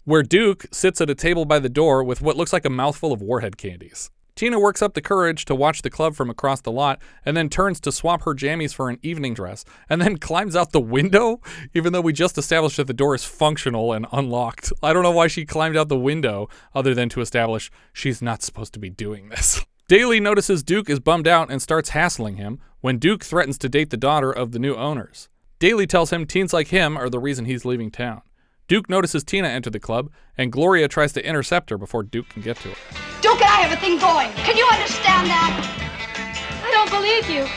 [0.04, 3.12] where Duke sits at a table by the door with what looks like a mouthful
[3.12, 4.10] of warhead candies.
[4.38, 7.48] Tina works up the courage to watch the club from across the lot and then
[7.48, 11.40] turns to swap her jammies for an evening dress and then climbs out the window,
[11.74, 14.72] even though we just established that the door is functional and unlocked.
[14.80, 18.44] I don't know why she climbed out the window other than to establish she's not
[18.44, 19.66] supposed to be doing this.
[19.88, 23.90] Daly notices Duke is bummed out and starts hassling him when Duke threatens to date
[23.90, 25.28] the daughter of the new owners.
[25.58, 28.22] Daly tells him teens like him are the reason he's leaving town.
[28.68, 32.42] Duke notices Tina enter the club, and Gloria tries to intercept her before Duke can
[32.42, 32.76] get to her.
[33.22, 34.30] Duke and I have a thing going.
[34.32, 36.62] Can you understand that?
[36.62, 37.48] I don't believe you.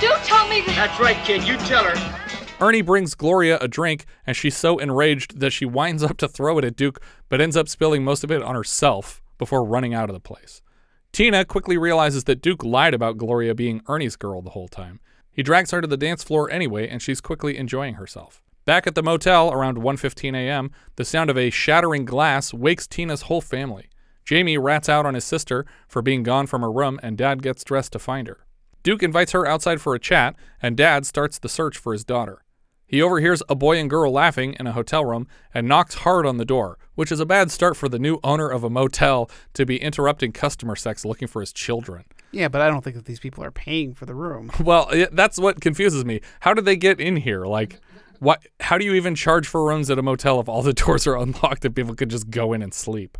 [0.00, 0.76] Duke told me that.
[0.76, 1.42] That's right, kid.
[1.42, 2.26] You tell her.
[2.60, 6.56] Ernie brings Gloria a drink, and she's so enraged that she winds up to throw
[6.58, 10.08] it at Duke, but ends up spilling most of it on herself before running out
[10.08, 10.62] of the place.
[11.10, 15.00] Tina quickly realizes that Duke lied about Gloria being Ernie's girl the whole time.
[15.32, 18.40] He drags her to the dance floor anyway, and she's quickly enjoying herself.
[18.70, 23.22] Back at the motel around 1:15 a.m., the sound of a shattering glass wakes Tina's
[23.22, 23.88] whole family.
[24.24, 27.64] Jamie rats out on his sister for being gone from her room, and Dad gets
[27.64, 28.46] dressed to find her.
[28.84, 32.44] Duke invites her outside for a chat, and Dad starts the search for his daughter.
[32.86, 36.36] He overhears a boy and girl laughing in a hotel room and knocks hard on
[36.36, 39.66] the door, which is a bad start for the new owner of a motel to
[39.66, 42.04] be interrupting customer sex looking for his children.
[42.30, 44.52] Yeah, but I don't think that these people are paying for the room.
[44.62, 46.20] Well, that's what confuses me.
[46.38, 47.46] How did they get in here?
[47.46, 47.80] Like,
[48.20, 48.46] what?
[48.60, 51.16] How do you even charge for rooms at a motel if all the doors are
[51.16, 53.18] unlocked and people could just go in and sleep?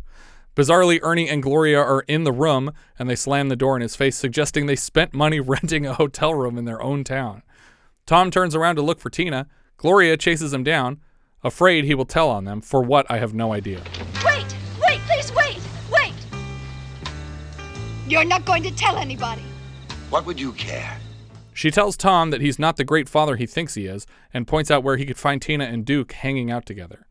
[0.55, 3.95] Bizarrely, Ernie and Gloria are in the room and they slam the door in his
[3.95, 7.41] face, suggesting they spent money renting a hotel room in their own town.
[8.05, 9.47] Tom turns around to look for Tina.
[9.77, 10.99] Gloria chases him down,
[11.43, 12.61] afraid he will tell on them.
[12.61, 13.81] For what, I have no idea.
[14.23, 14.45] Wait!
[14.85, 14.99] Wait!
[15.07, 15.59] Please wait!
[15.91, 16.13] Wait!
[18.07, 19.43] You're not going to tell anybody.
[20.09, 21.00] What would you care?
[21.53, 24.71] She tells Tom that he's not the great father he thinks he is and points
[24.71, 27.07] out where he could find Tina and Duke hanging out together.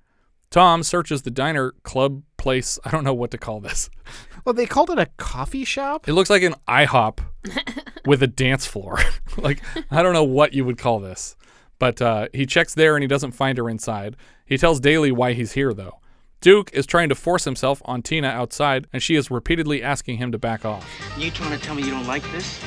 [0.50, 2.78] Tom searches the diner, club, place.
[2.84, 3.90] I don't know what to call this.
[4.46, 6.08] Well, they called it a coffee shop.
[6.08, 7.18] It looks like an IHOP
[8.06, 8.98] with a dance floor.
[9.36, 11.36] like, I don't know what you would call this.
[11.78, 14.16] But uh, he checks there and he doesn't find her inside.
[14.46, 16.00] He tells Daly why he's here, though.
[16.40, 20.32] Duke is trying to force himself on Tina outside, and she is repeatedly asking him
[20.32, 20.88] to back off.
[21.18, 22.58] You trying to tell me you don't like this?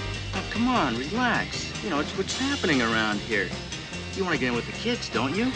[0.54, 1.84] Come on, relax.
[1.84, 3.50] You know, it's what's happening around here.
[4.16, 5.52] You want to get in with the kids, don't you?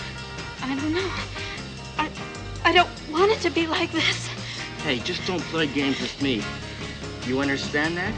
[0.64, 1.12] I don't know.
[2.00, 2.10] I,
[2.66, 4.28] I don't want it to be like this.
[4.82, 6.44] Hey, just don't play games with me.
[7.28, 8.12] You understand that?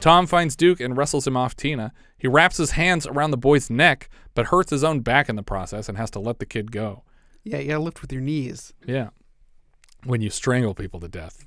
[0.00, 1.92] Tom finds Duke and wrestles him off Tina.
[2.18, 5.44] He wraps his hands around the boy's neck, but hurts his own back in the
[5.44, 7.04] process and has to let the kid go.
[7.44, 8.72] Yeah, you gotta lift with your knees.
[8.84, 9.10] Yeah.
[10.02, 11.44] When you strangle people to death.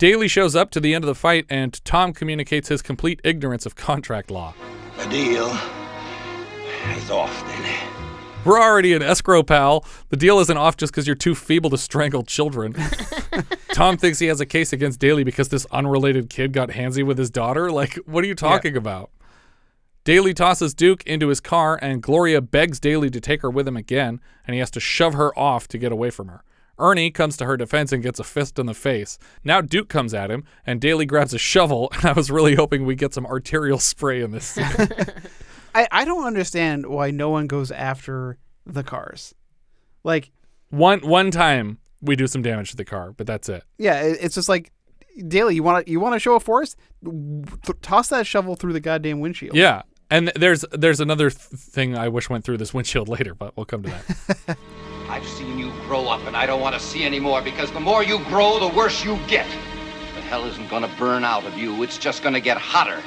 [0.00, 3.66] Daly shows up to the end of the fight, and Tom communicates his complete ignorance
[3.66, 4.54] of contract law.
[4.96, 5.48] The deal
[6.96, 7.92] is off then.
[8.46, 9.84] We're already an escrow, pal.
[10.08, 12.74] The deal isn't off just because you're too feeble to strangle children.
[13.74, 17.18] Tom thinks he has a case against Daly because this unrelated kid got handsy with
[17.18, 17.70] his daughter.
[17.70, 19.10] Like, what are you talking about?
[20.04, 23.76] Daly tosses Duke into his car, and Gloria begs Daly to take her with him
[23.76, 26.42] again, and he has to shove her off to get away from her.
[26.80, 29.18] Ernie comes to her defense and gets a fist in the face.
[29.44, 32.84] Now Duke comes at him, and Daly grabs a shovel, and I was really hoping
[32.84, 34.66] we get some arterial spray in this scene.
[35.74, 39.34] I, I don't understand why no one goes after the cars.
[40.02, 40.30] Like
[40.70, 43.62] one one time we do some damage to the car, but that's it.
[43.78, 44.72] Yeah, it, it's just like
[45.26, 46.76] Daly, you want to you want to show a force?
[47.04, 49.56] Th- toss that shovel through the goddamn windshield.
[49.56, 49.82] Yeah.
[50.10, 53.66] And there's there's another th- thing I wish went through this windshield later, but we'll
[53.66, 54.58] come to that.
[55.10, 57.80] I've seen you grow up, and I don't want to see any more because the
[57.80, 59.46] more you grow, the worse you get.
[60.14, 61.82] The hell isn't going to burn out of you.
[61.82, 63.02] It's just going to get hotter.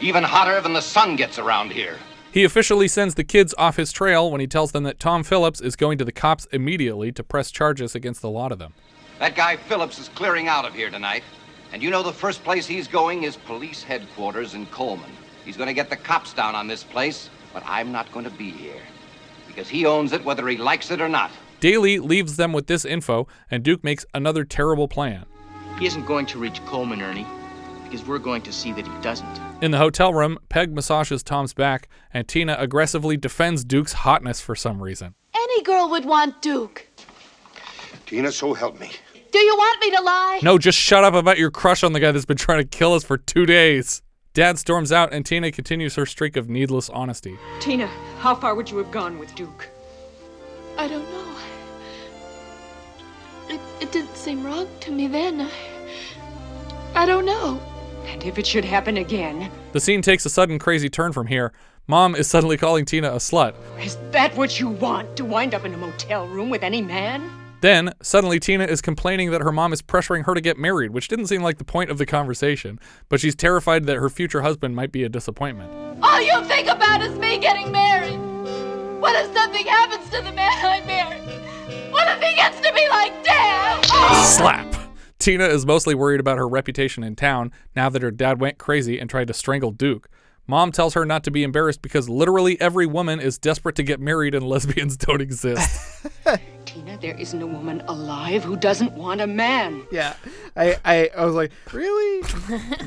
[0.00, 1.98] Even hotter than the sun gets around here.
[2.32, 5.60] He officially sends the kids off his trail when he tells them that Tom Phillips
[5.60, 8.72] is going to the cops immediately to press charges against the lot of them.
[9.18, 11.22] That guy Phillips is clearing out of here tonight.
[11.74, 15.10] And you know the first place he's going is police headquarters in Coleman.
[15.44, 18.30] He's going to get the cops down on this place, but I'm not going to
[18.30, 18.80] be here.
[19.54, 21.30] Because he owns it whether he likes it or not.
[21.60, 25.26] Daly leaves them with this info, and Duke makes another terrible plan.
[25.78, 27.26] He isn't going to reach Coleman, Ernie,
[27.84, 29.40] because we're going to see that he doesn't.
[29.60, 34.54] In the hotel room, Peg massages Tom's back, and Tina aggressively defends Duke's hotness for
[34.54, 35.14] some reason.
[35.34, 36.88] Any girl would want Duke.
[38.06, 38.90] Tina, so help me.
[39.30, 40.40] Do you want me to lie?
[40.42, 42.92] No, just shut up about your crush on the guy that's been trying to kill
[42.94, 44.02] us for two days.
[44.34, 47.38] Dad storms out, and Tina continues her streak of needless honesty.
[47.60, 47.90] Tina,
[48.22, 49.68] how far would you have gone with Duke?
[50.78, 51.34] I don't know.
[53.48, 55.40] It, it didn't seem wrong to me then.
[55.40, 55.50] I,
[57.02, 57.60] I don't know.
[58.06, 61.52] And if it should happen again, The scene takes a sudden crazy turn from here.
[61.88, 63.54] Mom is suddenly calling Tina a slut.
[63.80, 65.16] is that what you want?
[65.16, 67.28] To wind up in a motel room with any man?
[67.62, 71.06] Then, suddenly, Tina is complaining that her mom is pressuring her to get married, which
[71.06, 74.74] didn't seem like the point of the conversation, but she's terrified that her future husband
[74.74, 75.72] might be a disappointment.
[76.02, 78.18] All you think about is me getting married.
[79.00, 81.92] What if something happens to the man I married?
[81.92, 83.84] What if he gets to be like Dad?
[84.24, 84.74] Slap!
[85.20, 88.98] Tina is mostly worried about her reputation in town now that her dad went crazy
[88.98, 90.08] and tried to strangle Duke.
[90.46, 94.00] Mom tells her not to be embarrassed because literally every woman is desperate to get
[94.00, 96.06] married and lesbians don't exist.
[96.64, 99.82] Tina, there isn't a woman alive who doesn't want a man.
[99.90, 100.14] Yeah.
[100.56, 102.26] I, I, I was like, really?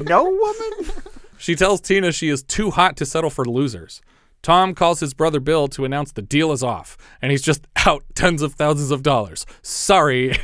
[0.04, 0.91] no woman?
[1.38, 4.02] She tells Tina she is too hot to settle for losers.
[4.41, 8.04] Tom calls his brother Bill to announce the deal is off, and he's just out
[8.15, 9.46] tens of thousands of dollars.
[9.62, 10.38] Sorry.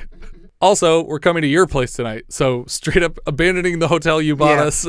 [0.61, 4.57] Also, we're coming to your place tonight, so straight up abandoning the hotel you bought
[4.57, 4.63] Yeah.
[4.65, 4.85] us.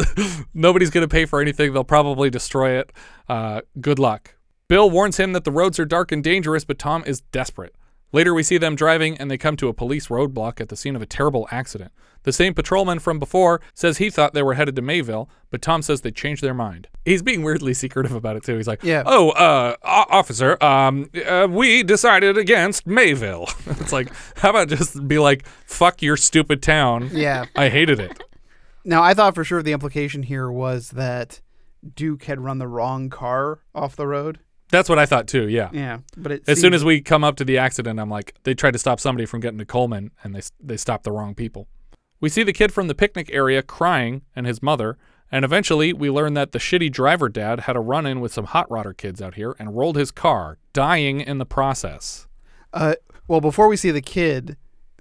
[0.55, 1.73] Nobody's going to pay for anything.
[1.73, 2.93] They'll probably destroy it.
[3.29, 4.35] Uh, good luck.
[4.69, 7.75] Bill warns him that the roads are dark and dangerous, but Tom is desperate.
[8.12, 10.94] Later, we see them driving and they come to a police roadblock at the scene
[10.94, 11.92] of a terrible accident.
[12.25, 15.83] The same patrolman from before says he thought they were headed to Mayville, but Tom
[15.83, 16.87] says they changed their mind.
[17.05, 18.57] He's being weirdly secretive about it too.
[18.57, 19.03] He's like, Yeah.
[19.07, 25.09] "Oh, uh, o- officer, um, uh, we decided against Mayville." it's like, how about just
[25.09, 27.46] be like, "Fuck your stupid town." Yeah.
[27.57, 28.22] I hated it.
[28.85, 31.40] Now, I thought for sure the implication here was that
[31.96, 34.38] Duke had run the wrong car off the road.
[34.73, 35.49] That's what I thought too.
[35.49, 35.69] Yeah.
[35.73, 38.55] Yeah, but it as soon as we come up to the accident, I'm like, they
[38.55, 41.69] tried to stop somebody from getting to Coleman, and they they stopped the wrong people.
[42.21, 44.97] We see the kid from the picnic area crying and his mother,
[45.31, 48.47] and eventually we learn that the shitty driver dad had a run in with some
[48.47, 52.27] hot rodder kids out here and rolled his car, dying in the process.
[52.73, 52.95] Uh,
[53.29, 54.57] well, before we see the kid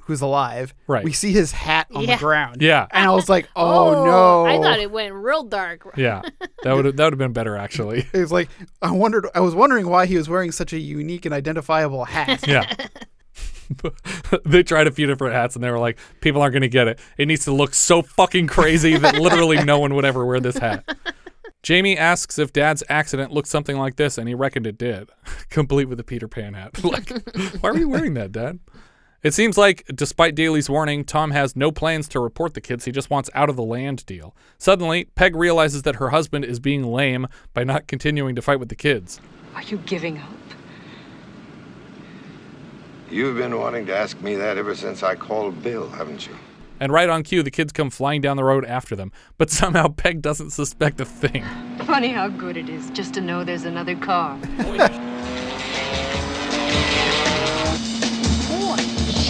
[0.05, 1.03] who's alive, Right.
[1.03, 2.15] we see his hat on Yeah.
[2.15, 2.61] the ground.
[2.61, 2.87] Yeah.
[2.91, 4.45] And I was like, oh, oh, no.
[4.45, 5.87] I thought it went real dark.
[5.97, 6.21] Yeah,
[6.63, 8.05] that would that would have been better actually.
[8.13, 8.49] It was like
[8.81, 9.27] I wondered.
[9.35, 12.45] I was wondering why he was wearing such a unique and identifiable hat.
[12.47, 12.65] Yeah.
[14.45, 16.87] they tried a few different hats and they were like, people aren't going to get
[16.87, 16.99] it.
[17.17, 20.57] It needs to look so fucking crazy that literally no one would ever wear this
[20.57, 20.83] hat.
[21.63, 25.09] Jamie asks if dad's accident looked something like this, and he reckoned it did,
[25.49, 26.83] complete with a Peter Pan hat.
[26.83, 27.09] like,
[27.61, 28.59] why are you wearing that, Dad?
[29.23, 32.85] It seems like, despite Daly's warning, Tom has no plans to report the kids.
[32.85, 34.35] He just wants out of the land deal.
[34.57, 38.69] Suddenly, Peg realizes that her husband is being lame by not continuing to fight with
[38.69, 39.21] the kids.
[39.53, 40.29] Are you giving up?
[43.11, 46.35] You've been wanting to ask me that ever since I called Bill, haven't you?
[46.79, 49.11] And right on cue, the kids come flying down the road after them.
[49.37, 51.45] But somehow Peg doesn't suspect a thing.
[51.85, 54.39] Funny how good it is just to know there's another car.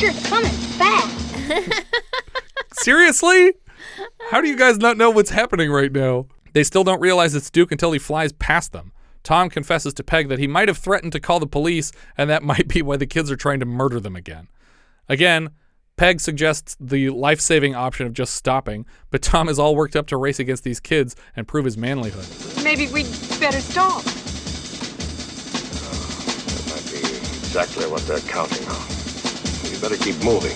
[0.02, 1.86] sure coming fast.
[2.74, 3.54] Seriously?
[4.32, 6.26] How do you guys not know what's happening right now?
[6.54, 8.94] They still don't realize it's Duke until he flies past them.
[9.24, 12.42] Tom confesses to Peg that he might have threatened to call the police, and that
[12.52, 14.48] might be why the kids are trying to murder them again.
[15.08, 15.52] Again,
[15.98, 20.08] Peg suggests the life saving option of just stopping, but Tom is all worked up
[20.08, 22.64] to race against these kids and prove his manlyhood.
[22.64, 23.06] Maybe we'd
[23.40, 24.00] better stop.
[24.00, 24.02] Uh,
[26.48, 26.98] that might be
[27.38, 29.01] exactly what they're counting on.
[29.82, 30.56] You better keep moving.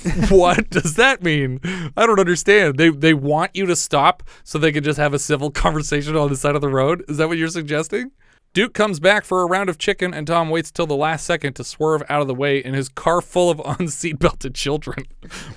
[0.30, 1.60] what does that mean?
[1.96, 2.78] I don't understand.
[2.78, 6.28] They they want you to stop so they can just have a civil conversation on
[6.28, 7.04] the side of the road.
[7.08, 8.12] Is that what you're suggesting?
[8.52, 11.54] Duke comes back for a round of chicken, and Tom waits till the last second
[11.54, 15.04] to swerve out of the way in his car full of unseatbelted children.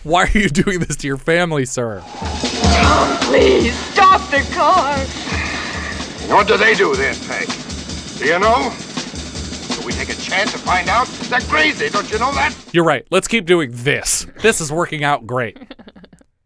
[0.03, 2.01] Why are you doing this to your family, sir?
[2.01, 4.97] Tom, please stop the car.
[6.35, 7.47] What do they do then, Peg?
[8.17, 8.73] Do you know?
[9.83, 11.07] Do we take a chance to find out?
[11.07, 12.55] They're crazy, don't you know that?
[12.71, 13.05] You're right.
[13.11, 14.25] Let's keep doing this.
[14.41, 15.57] This is working out great.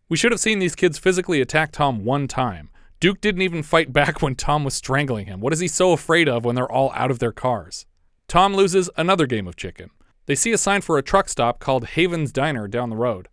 [0.10, 2.70] We should have seen these kids physically attack Tom one time.
[3.02, 5.42] Duke didn't even fight back when Tom was strangling him.
[5.42, 7.86] What is he so afraid of when they're all out of their cars?
[8.30, 9.90] Tom loses another game of chicken.
[10.26, 13.28] They see a sign for a truck stop called Haven's Diner down the road.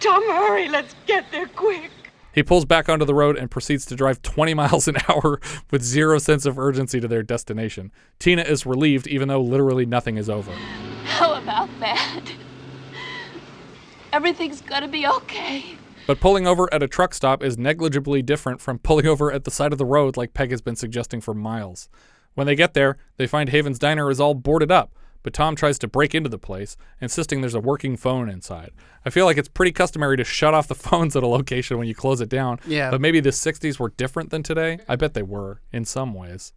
[0.00, 0.68] Tom, hurry.
[0.68, 1.92] Let's get there quick.
[2.36, 5.82] He pulls back onto the road and proceeds to drive 20 miles an hour with
[5.82, 7.90] zero sense of urgency to their destination.
[8.18, 10.52] Tina is relieved, even though literally nothing is over.
[11.04, 12.26] How about that?
[14.12, 15.76] Everything's gonna be okay.
[16.06, 19.50] But pulling over at a truck stop is negligibly different from pulling over at the
[19.50, 21.88] side of the road like Peg has been suggesting for miles.
[22.34, 24.92] When they get there, they find Haven's Diner is all boarded up,
[25.26, 28.70] but Tom tries to break into the place, insisting there's a working phone inside.
[29.04, 31.88] I feel like it's pretty customary to shut off the phones at a location when
[31.88, 32.60] you close it down.
[32.64, 32.92] Yeah.
[32.92, 34.78] But maybe the 60s were different than today?
[34.88, 36.52] I bet they were, in some ways.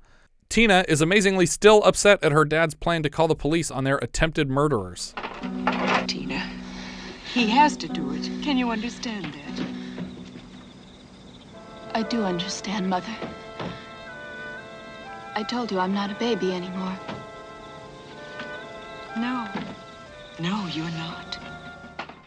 [0.49, 3.97] Tina is amazingly still upset at her dad's plan to call the police on their
[3.97, 5.15] attempted murderers.
[6.05, 6.47] Tina,
[7.33, 8.29] he has to do it.
[8.43, 9.65] Can you understand that?
[11.95, 13.15] I do understand, Mother.
[15.33, 16.95] I told you I'm not a baby anymore.
[19.17, 19.47] No.
[20.39, 21.37] No, you're not.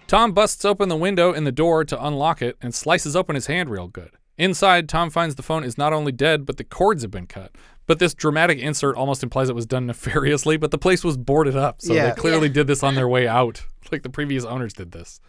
[0.07, 3.47] Tom busts open the window in the door to unlock it and slices open his
[3.47, 4.11] hand real good.
[4.37, 7.53] Inside, Tom finds the phone is not only dead, but the cords have been cut.
[7.87, 11.57] But this dramatic insert almost implies it was done nefariously, but the place was boarded
[11.57, 12.11] up, so Yeah.
[12.11, 15.21] they clearly did this on their way out, like the previous owners did this.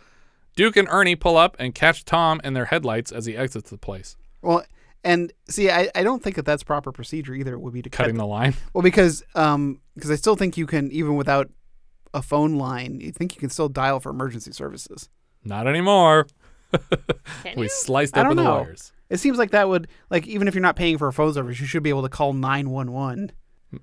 [0.56, 3.78] Duke and Ernie pull up and catch Tom in their headlights as he exits the
[3.78, 4.16] place.
[4.41, 4.64] Well,
[5.04, 7.54] and see, I, I don't think that that's proper procedure either.
[7.54, 8.54] It would be to Cutting cut the line.
[8.74, 11.49] Well, because um because I still think you can even without
[12.14, 15.10] a phone line, you think you can still dial for emergency services.
[15.43, 16.28] Not anymore.
[17.43, 17.70] Can we you?
[17.70, 18.56] sliced I open the know.
[18.62, 18.91] wires.
[19.10, 21.60] It seems like that would like even if you're not paying for a phone service,
[21.60, 23.32] you should be able to call nine one one.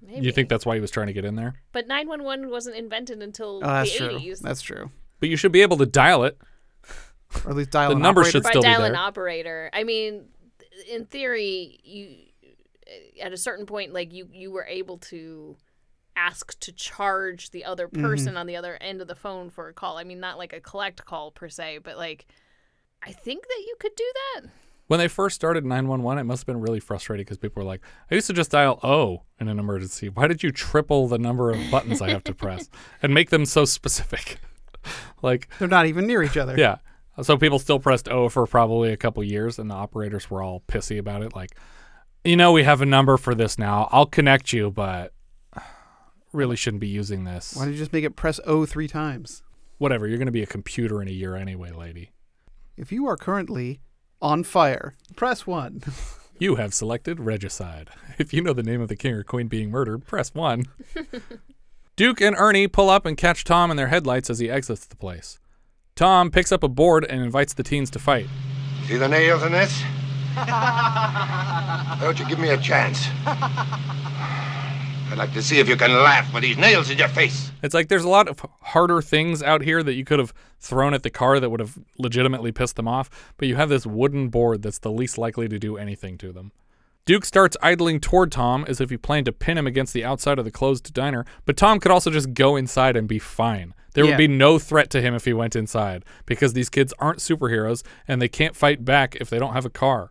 [0.09, 1.55] You think that's why he was trying to get in there?
[1.73, 4.19] But 911 wasn't invented until Oh, that's the true.
[4.21, 4.39] 80s.
[4.41, 4.91] That's true.
[5.19, 6.39] But you should be able to dial it.
[7.45, 8.31] Or at least dial The an number operator.
[8.39, 9.69] should By still be dial an operator.
[9.73, 10.27] I mean,
[10.89, 12.17] in theory, you
[13.23, 15.57] at a certain point, like you you were able to
[16.17, 18.05] ask to charge the other Mm-hmm.
[18.05, 19.97] person on the other end of the phone for a call.
[19.99, 22.27] I mean, not like a collect call per se, but like
[23.03, 24.51] I think that you could do that.
[24.89, 27.81] When they first started 911, it must have been really frustrating because people were like,
[28.11, 30.09] I used to just dial O in an emergency.
[30.09, 32.69] Why did you triple the number of buttons I have to press
[33.01, 34.39] and make them so specific?
[35.23, 36.57] like, They're not even near each other.
[36.59, 36.79] yeah.
[37.23, 40.63] So people still pressed O for probably a couple years, and the operators were all
[40.69, 41.35] pissy about it.
[41.35, 41.57] Like,
[42.25, 43.89] you know, we have a number for this now.
[43.93, 45.13] I'll connect you, but
[46.33, 47.55] really shouldn't be using this.
[47.57, 49.43] Why don't you just make it press O three times?
[49.79, 50.07] Whatever.
[50.07, 52.11] You're going to be a computer in a year anyway, lady.
[52.77, 53.81] If you are currently
[54.23, 55.83] on fire, press one.
[56.41, 57.91] You have selected regicide.
[58.17, 60.65] If you know the name of the king or queen being murdered, press 1.
[61.97, 64.97] Duke and Ernie pull up and catch Tom in their headlights as he exits the
[64.97, 65.39] place.
[65.95, 68.27] Tom picks up a board and invites the teens to fight.
[68.87, 69.83] See the nails in this?
[70.35, 73.07] Why don't you give me a chance?
[75.11, 77.51] I'd like to see if you can laugh with these nails in your face.
[77.63, 80.95] It's like there's a lot of harder things out here that you could have thrown
[80.95, 84.29] at the car that would have legitimately pissed them off, but you have this wooden
[84.29, 86.53] board that's the least likely to do anything to them.
[87.07, 90.39] Duke starts idling toward Tom as if he planned to pin him against the outside
[90.39, 93.75] of the closed diner, but Tom could also just go inside and be fine.
[93.95, 94.11] There Yeah.
[94.13, 97.83] would be no threat to him if he went inside because these kids aren't superheroes
[98.07, 100.11] and they can't fight back if they don't have a car.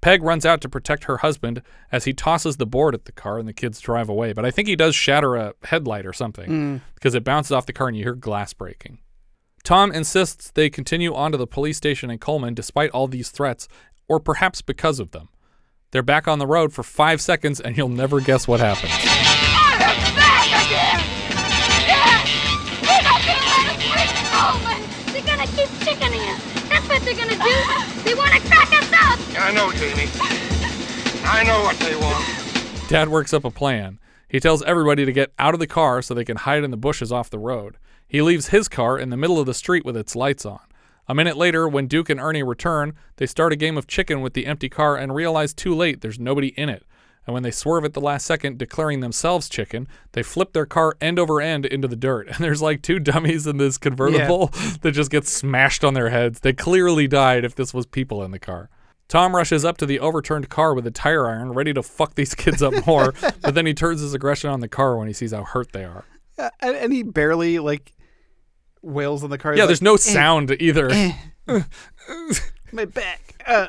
[0.00, 1.60] Peg runs out to protect her husband
[1.92, 4.32] as he tosses the board at the car and the kids drive away.
[4.32, 6.80] But I think he does shatter a headlight or something Mm.
[6.94, 8.98] because it bounces off the car and you hear glass breaking.
[9.62, 13.68] Tom insists they continue on to the police station in Coleman despite all these threats,
[14.08, 15.28] or perhaps because of them.
[15.90, 18.92] They're back on the road for five seconds and you'll never guess what happens.
[27.00, 28.02] What they're gonna do.
[28.04, 29.18] They wanna crack us up.
[29.38, 30.10] I know, Jamie.
[31.24, 32.88] I know what they want.
[32.88, 33.98] Dad works up a plan.
[34.28, 36.76] He tells everybody to get out of the car so they can hide in the
[36.76, 37.78] bushes off the road.
[38.06, 40.60] He leaves his car in the middle of the street with its lights on.
[41.08, 44.34] A minute later, when Duke and Ernie return, they start a game of chicken with
[44.34, 46.84] the empty car and realize too late there's nobody in it.
[47.30, 50.96] And when they swerve at the last second, declaring themselves chicken, they flip their car
[51.00, 52.26] end over end into the dirt.
[52.34, 54.48] And there's like two dummies in this convertible
[54.82, 56.40] that just get smashed on their heads.
[56.40, 58.68] They clearly died if this was people in the car.
[59.06, 62.34] Tom rushes up to the overturned car with a tire iron, ready to fuck these
[62.34, 65.30] kids up more, but then he turns his aggression on the car when he sees
[65.32, 66.04] how hurt they are.
[66.36, 67.92] Uh, and, and he barely like
[68.82, 69.52] wails on the car.
[69.52, 70.90] He's Yeah, like, there's no "Eh, sound either.
[70.90, 71.12] eh,
[72.72, 73.36] my back.
[73.46, 73.68] Uh.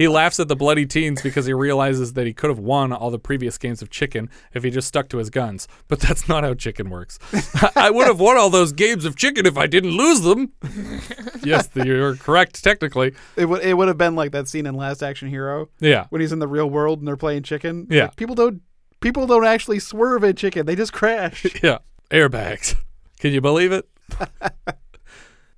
[0.00, 3.10] He laughs at the bloody teens because he realizes that he could have won all
[3.10, 5.68] the previous games of chicken if he just stuck to his guns.
[5.88, 7.18] But that's not how chicken works.
[7.76, 10.52] I would have won all those games of chicken if I didn't lose them.
[11.44, 13.12] yes, you're correct technically.
[13.36, 15.68] It would it would have been like that scene in Last Action Hero.
[15.80, 16.06] Yeah.
[16.08, 17.86] When he's in the real world and they're playing chicken.
[17.90, 18.04] Yeah.
[18.04, 18.62] like, people don't
[19.00, 20.64] people don't actually swerve in chicken.
[20.64, 21.44] They just crash.
[21.62, 21.80] Yeah,
[22.10, 22.74] airbags.
[23.18, 23.86] Can you believe it?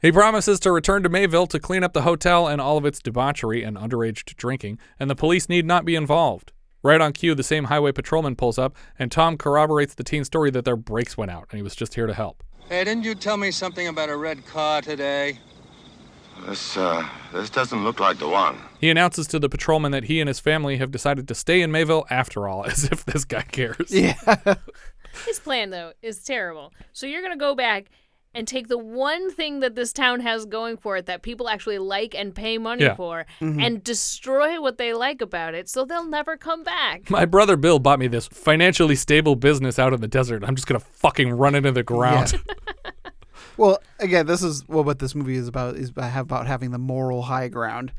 [0.03, 2.99] He promises to return to Mayville to clean up the hotel and all of its
[2.99, 6.53] debauchery and underage drinking, and the police need not be involved.
[6.83, 10.51] Right on cue, the same highway patrolman pulls up, and Tom corroborates the teen's story
[10.51, 12.43] that their brakes went out, and he was just here to help.
[12.69, 15.39] Hey, didn't you tell me something about a red car today?
[16.47, 18.59] This, uh, this doesn't look like the one.
[18.81, 21.71] He announces to the patrolman that he and his family have decided to stay in
[21.71, 23.91] Mayville after all, as if this guy cares.
[23.91, 24.17] Yeah.
[25.27, 26.73] His plan, though, is terrible.
[26.95, 27.91] So you're going to go back
[28.35, 31.79] and take the one thing that this town has going for it that people actually
[31.79, 32.95] like and pay money Yeah.
[32.95, 33.63] for Mhm.
[33.63, 37.11] and destroy what they like about it so they'll never come back.
[37.11, 40.43] My brother Bill bought me this financially stable business out in the desert.
[40.47, 42.35] I'm just gonna fucking run into the ground.
[43.59, 46.79] Well, again, this is well, what this movie is about is about, about having the
[46.79, 47.93] moral high ground,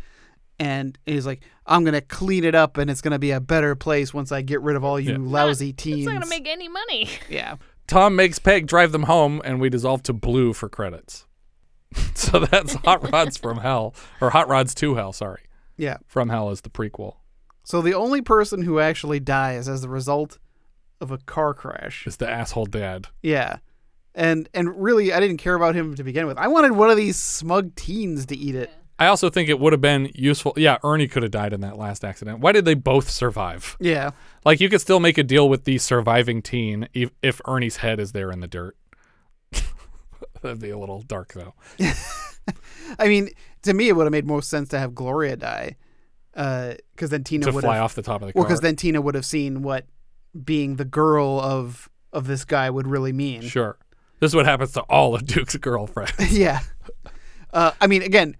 [0.59, 4.13] and he's like, "I'm gonna clean it up, and it's gonna be a better place
[4.15, 5.17] once I get rid of all you Yeah.
[5.19, 7.07] lousy It's teens." not going to make any money.
[7.29, 7.55] yeah.
[7.93, 11.27] Tom makes Peg drive them home, and we dissolve to blue for credits.
[12.15, 15.43] so that's Hot Rods from Hell, or Hot Rods to Hell, sorry.
[15.77, 15.97] Yeah.
[16.07, 17.17] From Hell is the prequel.
[17.63, 20.39] So the only person who actually dies as the result
[20.99, 22.07] of a car crash.
[22.07, 23.09] Is the asshole dad.
[23.21, 23.57] Yeah.
[24.15, 26.39] And and really I didn't care about him to begin with.
[26.39, 28.71] I wanted one of these smug teens to eat it.
[28.99, 30.53] I also think it would have been useful.
[30.55, 32.39] Yeah, Ernie could have died in that last accident.
[32.39, 33.75] Why did they both survive?
[33.79, 34.11] Yeah.
[34.45, 37.99] Like you could still make a deal with the surviving teen if, if Ernie's head
[37.99, 38.77] is there in the dirt.
[40.41, 41.55] That'd be a little dark though.
[42.99, 43.29] I mean,
[43.63, 45.75] to me it would have made more sense to have Gloria die.
[46.35, 48.41] Uh cuz then Tina would fly have off the top of the car.
[48.41, 49.85] Well, cuz then Tina would have seen what
[50.43, 53.41] being the girl of of this guy would really mean.
[53.41, 53.77] Sure.
[54.19, 56.13] This is what happens to all of Duke's girlfriends.
[56.31, 56.61] yeah.
[57.51, 58.35] Uh, I mean, again,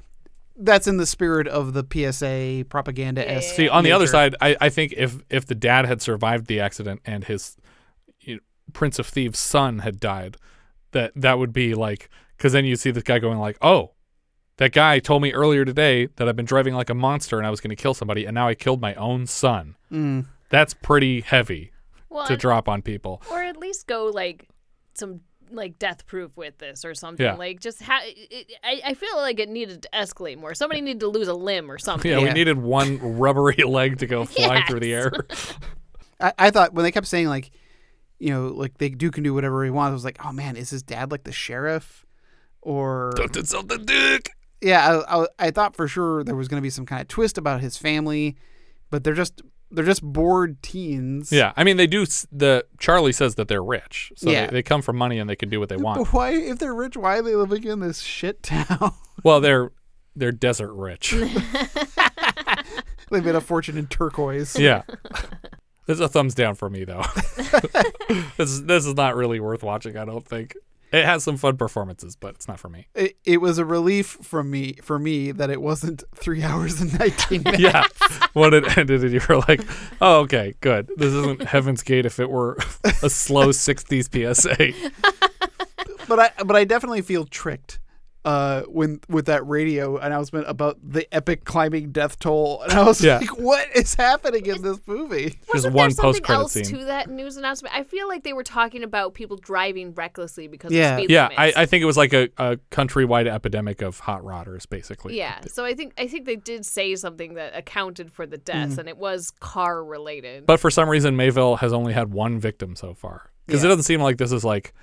[0.56, 3.56] that's in the spirit of the PSA propaganda esque.
[3.56, 6.60] See, on the other side, I, I think if if the dad had survived the
[6.60, 7.58] accident and his
[8.22, 8.42] you know,
[8.72, 10.38] Prince of Thieves son had died,
[10.92, 13.92] that that would be like because then you see this guy going like, oh,
[14.58, 17.50] that guy told me earlier today that I've been driving like a monster and I
[17.50, 19.76] was going to kill somebody, and now I killed my own son.
[19.92, 20.28] Mm.
[20.50, 21.72] That's pretty heavy
[22.10, 23.24] Well, to drop on people.
[23.32, 24.50] Or at least go like
[24.94, 25.22] some
[25.54, 27.26] like death proof with this or something.
[27.26, 27.36] Yeah.
[27.36, 30.54] Like just ha- it, I I feel like it needed to escalate more.
[30.54, 32.12] Somebody needed to lose a limb or something.
[32.12, 35.12] Yeah, we needed one rubbery leg to go flying through the air.
[36.20, 37.52] I, I thought when they kept saying like,
[38.20, 39.92] you know, like they Duke can do whatever he wants.
[39.92, 42.06] I was like, oh man, is his dad like the sheriff,
[42.62, 44.30] or Don't insult the Duke.
[44.62, 47.10] Yeah, I, I, I thought for sure there was going to be some kind of
[47.10, 48.38] twist about his family,
[48.90, 49.42] but they're just
[49.74, 51.32] they're just bored teens.
[51.32, 52.06] Yeah, I mean they do.
[52.32, 54.48] The Charlie says that they're rich, so Yeah.
[54.48, 56.00] they, they come from money and they can do what they want.
[56.00, 58.94] But why, if they're rich, why are they living in this shit town?
[59.24, 59.72] Well, they're
[60.16, 61.12] they're desert rich.
[63.12, 64.56] they made a fortune in turquoise.
[64.60, 64.84] yeah.
[65.86, 67.04] This is a thumbs down for me though.
[68.38, 70.56] this this is not really worth watching, I don't think.
[70.94, 72.88] It has some fun performances, but it's not for me.
[72.94, 76.98] It, it was a relief from me for me that it wasn't three hours and
[77.00, 77.62] nineteen minutes.
[77.62, 77.84] yeah.
[78.34, 79.62] When it ended and you were like,
[80.00, 80.90] Oh, okay, good.
[80.96, 82.58] This isn't Heaven's Gate if it were
[83.02, 84.56] a slow sixties PSA.
[86.08, 87.80] but I but I definitely feel tricked
[88.26, 93.04] uh when with that radio announcement about the epic climbing death toll and I was
[93.04, 93.18] Yeah.
[93.18, 96.54] like what is happening in this movie Just Wasn't one there something post credit else
[96.54, 96.64] scene.
[96.66, 97.76] to that news announcement?
[97.76, 101.28] I feel like they were talking about people driving recklessly because Yeah, of speed yeah.
[101.30, 101.58] limits.
[101.58, 105.18] I, I think it was like a, a countrywide epidemic of hot rodders, basically.
[105.18, 108.76] Yeah, so I think I think they did say something that accounted for the deaths,
[108.76, 108.80] Mhm.
[108.80, 110.46] and it was car related.
[110.46, 113.84] But for some reason, Mayville has only had one victim so far because it doesn't
[113.84, 114.74] seem like this is like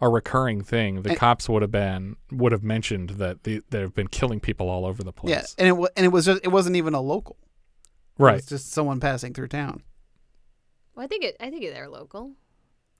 [0.00, 1.02] a recurring thing.
[1.02, 4.68] The And- cops would have been would have mentioned that the, they've been killing people
[4.70, 5.30] all over the place.
[5.30, 7.36] yeah and it wa- and it was just it wasn't even a local
[8.18, 8.34] It Right.
[8.36, 9.82] was just someone passing through town
[10.94, 11.36] Well, I think it.
[11.40, 12.32] I think they're local.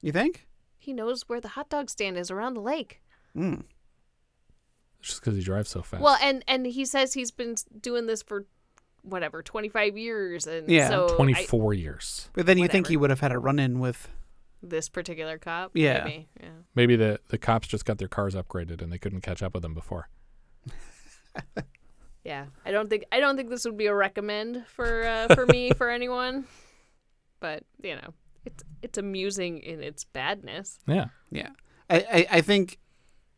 [0.03, 0.47] you think
[0.79, 3.01] He knows where the hot dog stand is around the lake.
[3.37, 3.65] mm.
[5.01, 6.03] Just because he drives so fast.
[6.03, 8.45] Well, and and he says he's been doing this for
[9.03, 10.89] whatever twenty five years, and Yeah.
[10.91, 12.29] so twenty four years.
[12.35, 14.09] but then you think he would have had a run in with
[14.63, 15.73] this particular cop.
[15.75, 16.05] Yeah.
[16.05, 16.29] maybe.
[16.41, 16.49] yeah.
[16.75, 19.63] Maybe the the cops just got their cars upgraded and they couldn't catch up with
[19.63, 20.09] them before.
[22.25, 25.47] Yeah, I don't think I don't think this would be a recommend for uh, for
[25.47, 26.45] me for anyone,
[27.41, 30.79] but you know, it's it's amusing in its badness.
[30.87, 31.07] Yeah.
[31.31, 31.51] Yeah.
[31.89, 32.79] I, I, I think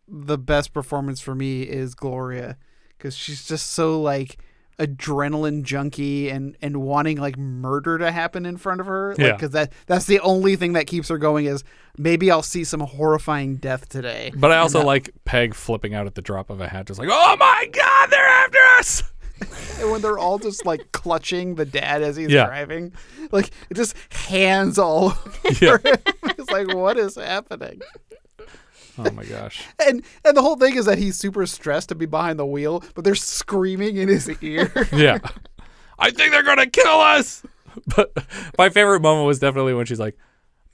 [0.08, 2.58] the best performance for me is Gloria
[2.88, 4.38] because she's just so like
[4.78, 9.32] adrenaline junkie and and wanting like murder to happen in front of her like Yeah.
[9.32, 11.62] because that that's the only thing that keeps her going is
[11.98, 16.06] maybe i'll see some horrifying death today But I also that- like Peg flipping out
[16.06, 19.02] at the drop of a hat, just like, "Oh my God, they're after us!"
[19.80, 22.46] and when they're all just like clutching the dad as he's Yeah.
[22.46, 22.92] driving
[23.30, 25.06] like it just hands all
[25.44, 25.78] over Yeah.
[25.78, 25.96] him.
[26.24, 27.80] it's like what is happening
[28.98, 29.64] Oh my gosh.
[29.86, 32.82] and and the whole thing is that he's super stressed to be behind the wheel,
[32.94, 34.72] but they're screaming in his ear.
[34.92, 35.18] yeah.
[35.98, 37.42] I think they're gonna kill us.
[37.96, 38.12] But
[38.58, 40.18] my favorite moment was definitely when she's like,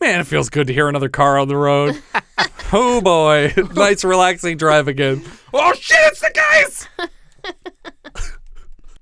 [0.00, 2.00] "Man, it feels good to hear another car on the road."
[2.72, 5.22] oh boy, nice relaxing drive again.
[5.54, 6.88] Oh shit, it's the guys.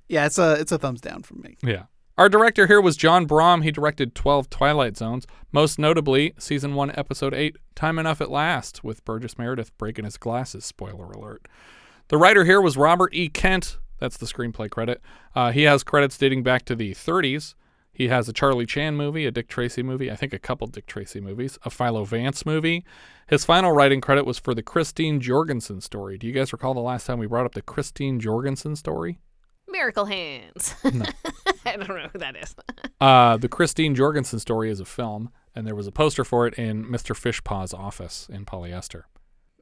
[0.08, 1.56] yeah, it's a it's a thumbs down from me.
[1.62, 1.84] Yeah.
[2.18, 3.60] Our director here was John Brahm.
[3.60, 8.82] He directed 12 Twilight Zones, most notably season 1, episode 8, Time Enough at Last,
[8.82, 10.64] with Burgess Meredith breaking his glasses.
[10.64, 11.46] Spoiler alert.
[12.08, 13.28] The writer here was Robert E.
[13.28, 13.76] Kent.
[13.98, 15.02] That's the screenplay credit.
[15.34, 17.54] Uh, he has credits dating back to the 30s.
[17.92, 20.86] He has a Charlie Chan movie, a Dick Tracy movie, I think a couple Dick
[20.86, 22.82] Tracy movies, a Philo Vance movie.
[23.26, 26.16] His final writing credit was for the Christine Jorgensen story.
[26.16, 29.18] Do you guys recall the last time we brought up the Christine Jorgensen story?
[29.76, 30.74] Miracle Hands.
[31.66, 32.54] I don't know who that is.
[32.98, 36.54] Uh, the Christine Jorgensen story is a film, and there was a poster for it
[36.54, 37.14] in Mr.
[37.14, 39.02] Fishpaw's office in polyester.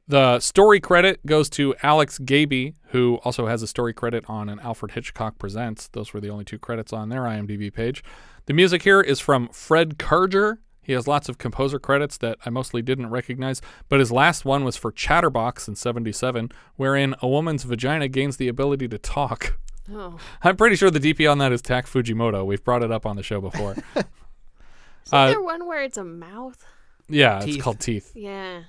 [0.07, 4.61] The story credit goes to Alex Gaby, who also has a story credit on an
[4.61, 5.89] Alfred Hitchcock Presents.
[5.89, 8.05] Those were the only two credits on their IMDb page.
[8.45, 10.59] The music here is from Fred Karger.
[10.81, 14.63] He has lots of composer credits that I mostly didn't recognize, but his last one
[14.63, 19.57] was for Chatterbox in 77, wherein a woman's vagina gains the ability to talk.
[19.93, 20.17] Oh.
[20.41, 22.45] I'm pretty sure the DP on that is Tak Fujimoto.
[22.45, 23.73] We've brought it up on the show before.
[23.95, 26.65] Is Uh, there one where it's a mouth?
[27.07, 27.55] yeah, Teeth.
[27.55, 28.11] it's called Teeth.
[28.15, 28.63] Yeah.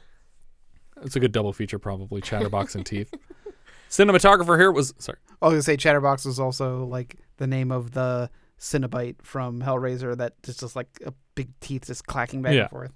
[1.02, 3.12] It's a good double feature, probably Chatterbox and Teeth.
[3.90, 5.18] Cinematographer here was sorry.
[5.40, 10.16] I was gonna say Chatterbox was also like the name of the Cenobite from Hellraiser
[10.18, 12.62] that just just like a big teeth just clacking back Yeah.
[12.62, 12.92] and forth.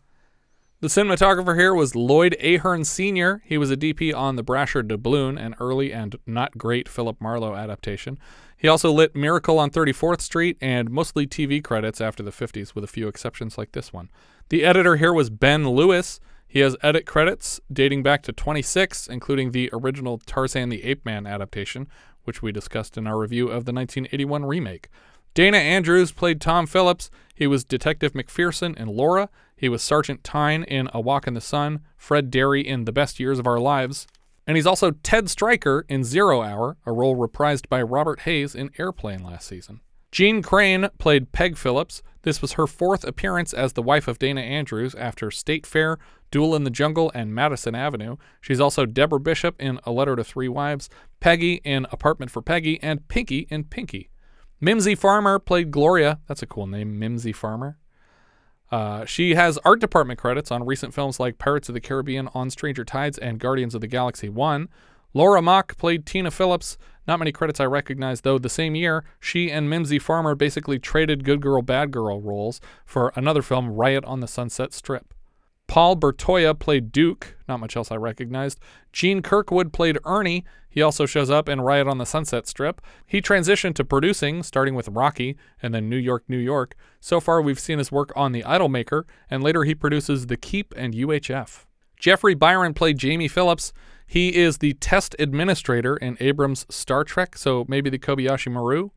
[0.80, 3.42] The cinematographer here was Lloyd Ahern Sr.
[3.44, 7.54] He was a DP on the Brasher Doubloon, an early and not great Philip Marlowe
[7.54, 8.18] adaptation.
[8.56, 12.82] He also lit Miracle on 34th Street and mostly TV credits after the 50s, with
[12.82, 14.08] a few exceptions like this one.
[14.48, 16.18] The editor here was Ben Lewis.
[16.48, 21.26] He has edit credits dating back to 26, including the original Tarzan the Ape Man
[21.26, 21.88] adaptation,
[22.24, 24.88] which we discussed in our review of the 1981 remake.
[25.34, 27.10] Dana Andrews played Tom Phillips.
[27.34, 29.28] He was Detective McPherson in Laura.
[29.56, 33.20] He was Sergeant Tyne in A Walk in the Sun, Fred Derry in The Best
[33.20, 34.06] Years of Our Lives,
[34.46, 38.70] and he's also Ted Stryker in Zero Hour, a role reprised by Robert Hays in
[38.78, 39.80] Airplane last season.
[40.10, 42.02] Jeanne Crain played Peg Phillips.
[42.22, 45.98] This was her fourth appearance as the wife of Dana Andrews after State Fair,
[46.32, 48.16] Duel in the Jungle, and Madison Avenue.
[48.40, 52.82] She's also Deborah Bishop in A Letter to Three Wives, Peggy in Apartment for Peggy,
[52.82, 54.10] and Pinky in Pinky.
[54.60, 56.20] Mimsy Farmer played Gloria.
[56.26, 57.78] That's a cool name, Mimsy Farmer.
[58.70, 62.50] Uh, she has art department credits on recent films like Pirates of the Caribbean, On
[62.50, 64.68] Stranger Tides, and Guardians of the Galaxy 1.
[65.12, 66.78] Laura Mock played Tina Phillips.
[67.06, 68.38] Not many credits I recognize, though.
[68.38, 73.12] The same year, she and Mimsy Farmer basically traded good girl, bad girl roles for
[73.16, 75.12] another film, Riot on the Sunset Strip.
[75.70, 77.36] Paul Bertoya played Duke.
[77.46, 78.58] Not much else I recognized.
[78.92, 80.44] Gene Kirkwood played Ernie.
[80.68, 82.80] He also shows up in Riot on the Sunset Strip.
[83.06, 86.74] He transitioned to producing, starting with Rocky and then New York, New York.
[86.98, 90.74] So far, we've seen his work on The Idolmaker, and later he produces The Keep
[90.76, 91.66] and UHF.
[91.96, 93.72] Jeffrey Byron played Jamie Phillips.
[94.08, 98.90] He is the test administrator in Abrams' Star Trek, so maybe the Kobayashi Maru,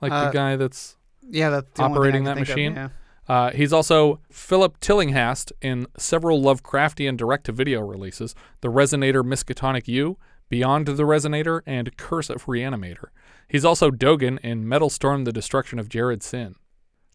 [0.00, 0.96] like Uh, the guy that's
[1.28, 2.74] Yeah, that's the only thing I operating that think of, machine.
[2.76, 2.88] yeah.
[3.28, 10.18] Uh, he's also Philip Tillinghast in several Lovecraftian direct-to-video releases: The Resonator Miskatonic U,
[10.48, 13.06] Beyond the Resonator, and Curse of Reanimator.
[13.48, 16.56] He's also Dogan in Metal Storm: The Destruction of Jared-Syn.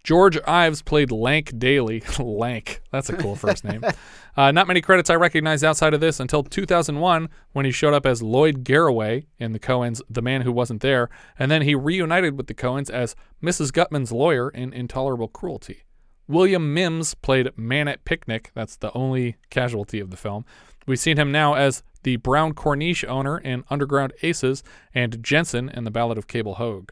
[0.03, 2.01] George Ives played Lank Daly.
[2.19, 2.81] Lank.
[2.91, 3.83] That's a cool first name.
[4.37, 8.05] Uh, not many credits I recognize outside of this until 2001 when he showed up
[8.05, 12.37] as Lloyd Garraway in the Coens' The Man Who Wasn't There, and then he reunited
[12.37, 13.73] with the Coens as Mrs.
[13.73, 15.83] Gutman's lawyer in Intolerable Cruelty.
[16.29, 18.51] William Mims played Man at Picnic.
[18.53, 20.45] That's the only casualty of the film.
[20.85, 24.63] We've seen him now as the Brown Corniche owner in Underground Aces
[24.93, 26.91] and Jensen in The Ballad of Cable Hogue.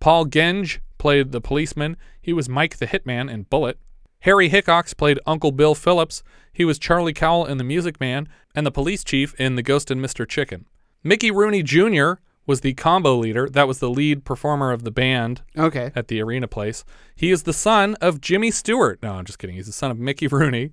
[0.00, 1.98] Paul Genge played the policeman.
[2.22, 3.78] He was Mike the Hitman in Bullitt.
[4.20, 6.22] Harry Hickox played Uncle Bill Phillips.
[6.50, 9.90] He was Charlie Cowell in The Music Man and the police chief in The Ghost
[9.90, 10.26] and Mr.
[10.26, 10.64] Chicken.
[11.04, 12.14] Mickey Rooney Jr.
[12.50, 13.48] was the combo leader.
[13.48, 15.92] That was the lead performer of the band Okay.
[15.94, 16.84] at the arena place.
[17.14, 18.98] He is the son of Jimmy Stewart.
[19.02, 19.54] No, I'm just kidding.
[19.54, 20.72] He's the son of Mickey Rooney.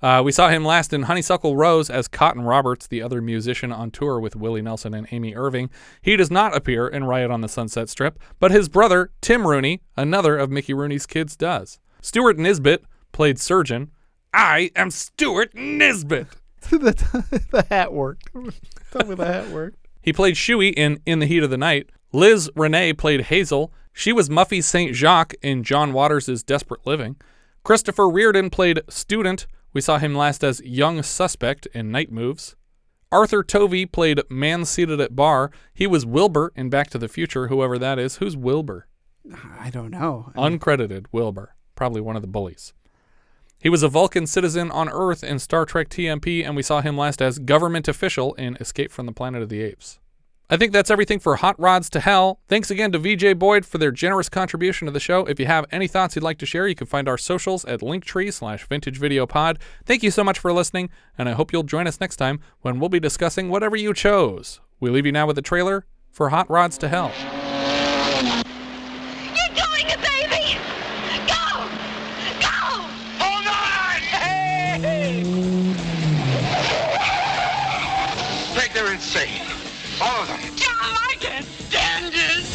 [0.00, 3.90] Uh, we saw him last in Honeysuckle Rose as Cotton Roberts, the other musician on
[3.90, 5.70] tour with Willie Nelson and Amy Irving.
[6.00, 9.82] He does not appear in Riot on the Sunset Strip, but his brother, Tim Rooney,
[9.96, 11.80] another of Mickey Rooney's kids, does.
[12.00, 13.90] Stuart Nisbet played Surgeon.
[14.32, 16.28] I am Stuart Nisbet.
[16.70, 18.30] the, the hat worked.
[18.92, 19.87] Tell me the hat worked.
[20.08, 21.90] He played Shuey in In the Heat of the Night.
[22.14, 23.74] Liz Renay played Hazel.
[23.92, 24.94] She was Muffy St.
[24.94, 27.16] Jacques in John Waters' Desperate Living.
[27.62, 29.46] Christopher Reardon played Student.
[29.74, 32.56] We saw him last as Young Suspect in Night Moves.
[33.12, 35.50] Arthur Tovey played Man Seated at Bar.
[35.74, 38.16] He was Wilbur in Back to the Future, whoever that is.
[38.16, 38.86] Who's Wilbur?
[39.60, 40.32] I don't know.
[40.36, 41.54] Uncredited Wilbur.
[41.74, 42.72] Probably one of the bullies.
[43.60, 46.96] He was a Vulcan citizen on Earth in Star Trek TMP, and we saw him
[46.96, 49.98] last as government official in Escape from the Planet of the Apes.
[50.48, 52.40] I think that's everything for Hot Rods to Hell.
[52.48, 55.26] Thanks again to VJ Boyd for their generous contribution to the show.
[55.26, 57.80] If you have any thoughts you'd like to share, you can find our socials at
[57.80, 59.58] linktree slash vintage video pod.
[59.84, 60.88] Thank you so much for listening,
[61.18, 64.60] and I hope you'll join us next time when we'll be discussing whatever you chose.
[64.80, 67.12] We leave you now with a trailer for Hot Rods to Hell.
[78.98, 79.46] insane.
[80.00, 80.40] All of them.
[80.56, 80.74] John
[81.06, 81.46] Michael!
[81.70, 82.48] Dangerous!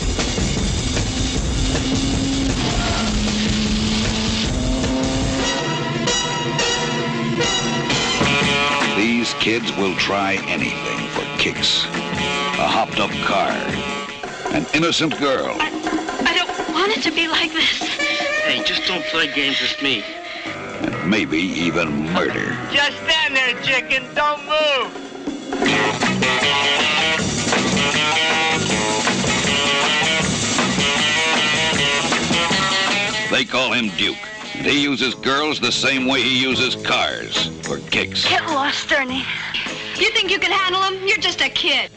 [8.97, 11.85] These kids will try anything for kicks.
[11.85, 13.51] A hopped up car.
[14.53, 15.55] An innocent girl.
[15.61, 15.69] I,
[16.25, 17.79] I don't want it to be like this.
[18.43, 20.03] Hey, just don't play games with me.
[20.81, 22.57] And maybe even murder.
[22.73, 24.03] Just stand there, chicken.
[24.13, 25.82] Don't move.
[33.53, 34.17] Call him Duke.
[34.55, 37.51] And he uses girls the same way he uses cars.
[37.61, 38.27] For kicks.
[38.27, 39.23] Get lost, Ernie.
[39.95, 41.07] You think you can handle him?
[41.07, 41.91] You're just a kid.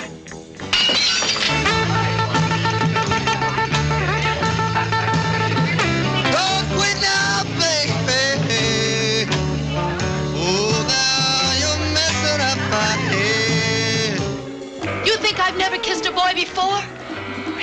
[15.07, 16.95] You think I've never kissed a boy before?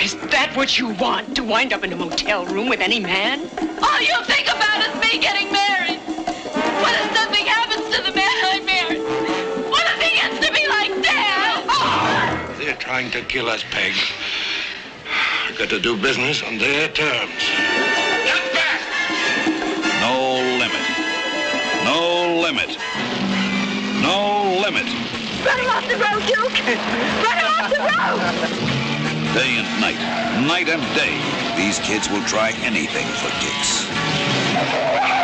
[0.00, 1.36] Is that what you want?
[1.36, 3.40] To wind up in a motel room with any man?
[3.82, 6.00] All you think about is me getting married.
[6.82, 9.02] What if something happens to the man I married?
[9.70, 12.56] What if he gets to be like Dad?
[12.58, 13.94] They're trying to kill us, Peg.
[15.48, 17.44] I've got to do business on their terms.
[20.00, 20.84] No limit.
[21.84, 22.76] No limit.
[24.02, 24.84] No limit.
[25.44, 26.58] Run him off the road, Duke!
[27.24, 28.83] Run him off the road!
[29.34, 29.98] Day and night.
[30.46, 31.18] Night and day.
[31.56, 35.23] These kids will try anything for kicks.